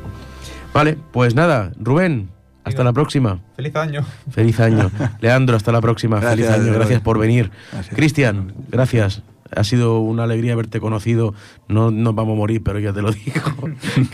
[0.74, 2.28] Vale, pues nada, Rubén,
[2.66, 3.40] hasta la próxima.
[3.56, 4.04] Feliz año.
[4.30, 4.90] Feliz año.
[5.20, 6.20] Leandro, hasta la próxima.
[6.20, 6.74] Gracias, Feliz año.
[6.74, 7.50] Gracias por venir.
[7.94, 9.22] Cristian, gracias.
[9.56, 11.32] Ha sido una alegría haberte conocido.
[11.68, 13.40] No nos vamos a morir, pero ya te lo digo.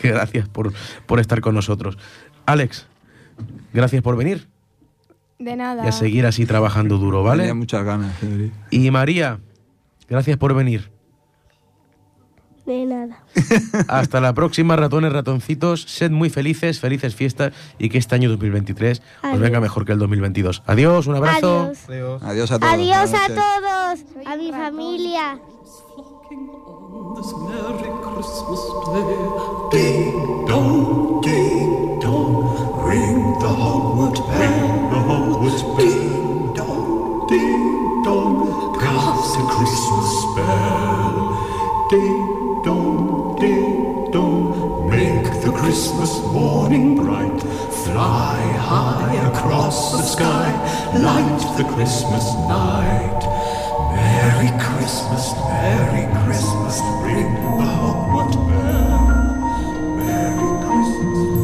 [0.00, 0.72] que gracias por,
[1.06, 1.98] por estar con nosotros.
[2.46, 2.86] Alex,
[3.72, 4.46] gracias por venir
[5.38, 5.84] De nada.
[5.84, 7.44] y a seguir así trabajando duro, ¿vale?
[7.44, 8.20] Tenía muchas ganas.
[8.20, 8.52] de venir.
[8.70, 9.40] Y María,
[10.08, 10.91] gracias por venir.
[12.66, 13.18] De nada.
[13.88, 15.82] Hasta la próxima, ratones, ratoncitos.
[15.82, 19.40] Sed muy felices, felices fiestas y que este año 2023 os Adiós.
[19.40, 20.62] venga mejor que el 2022.
[20.66, 21.72] Adiós, un abrazo.
[21.88, 22.22] Adiós.
[22.22, 22.52] Adiós.
[22.52, 22.72] A todos.
[22.72, 24.26] Adiós a todos.
[24.26, 25.40] A mi familia.
[27.14, 30.12] this Merry Christmas Day.
[41.92, 42.31] Ding
[45.72, 47.40] Christmas morning bright.
[47.40, 50.52] Fly high across the sky,
[50.98, 53.22] light the Christmas night.
[53.96, 59.96] Merry Christmas, Merry Christmas, ring the Hogwarts bell.
[59.96, 61.41] Merry Christmas.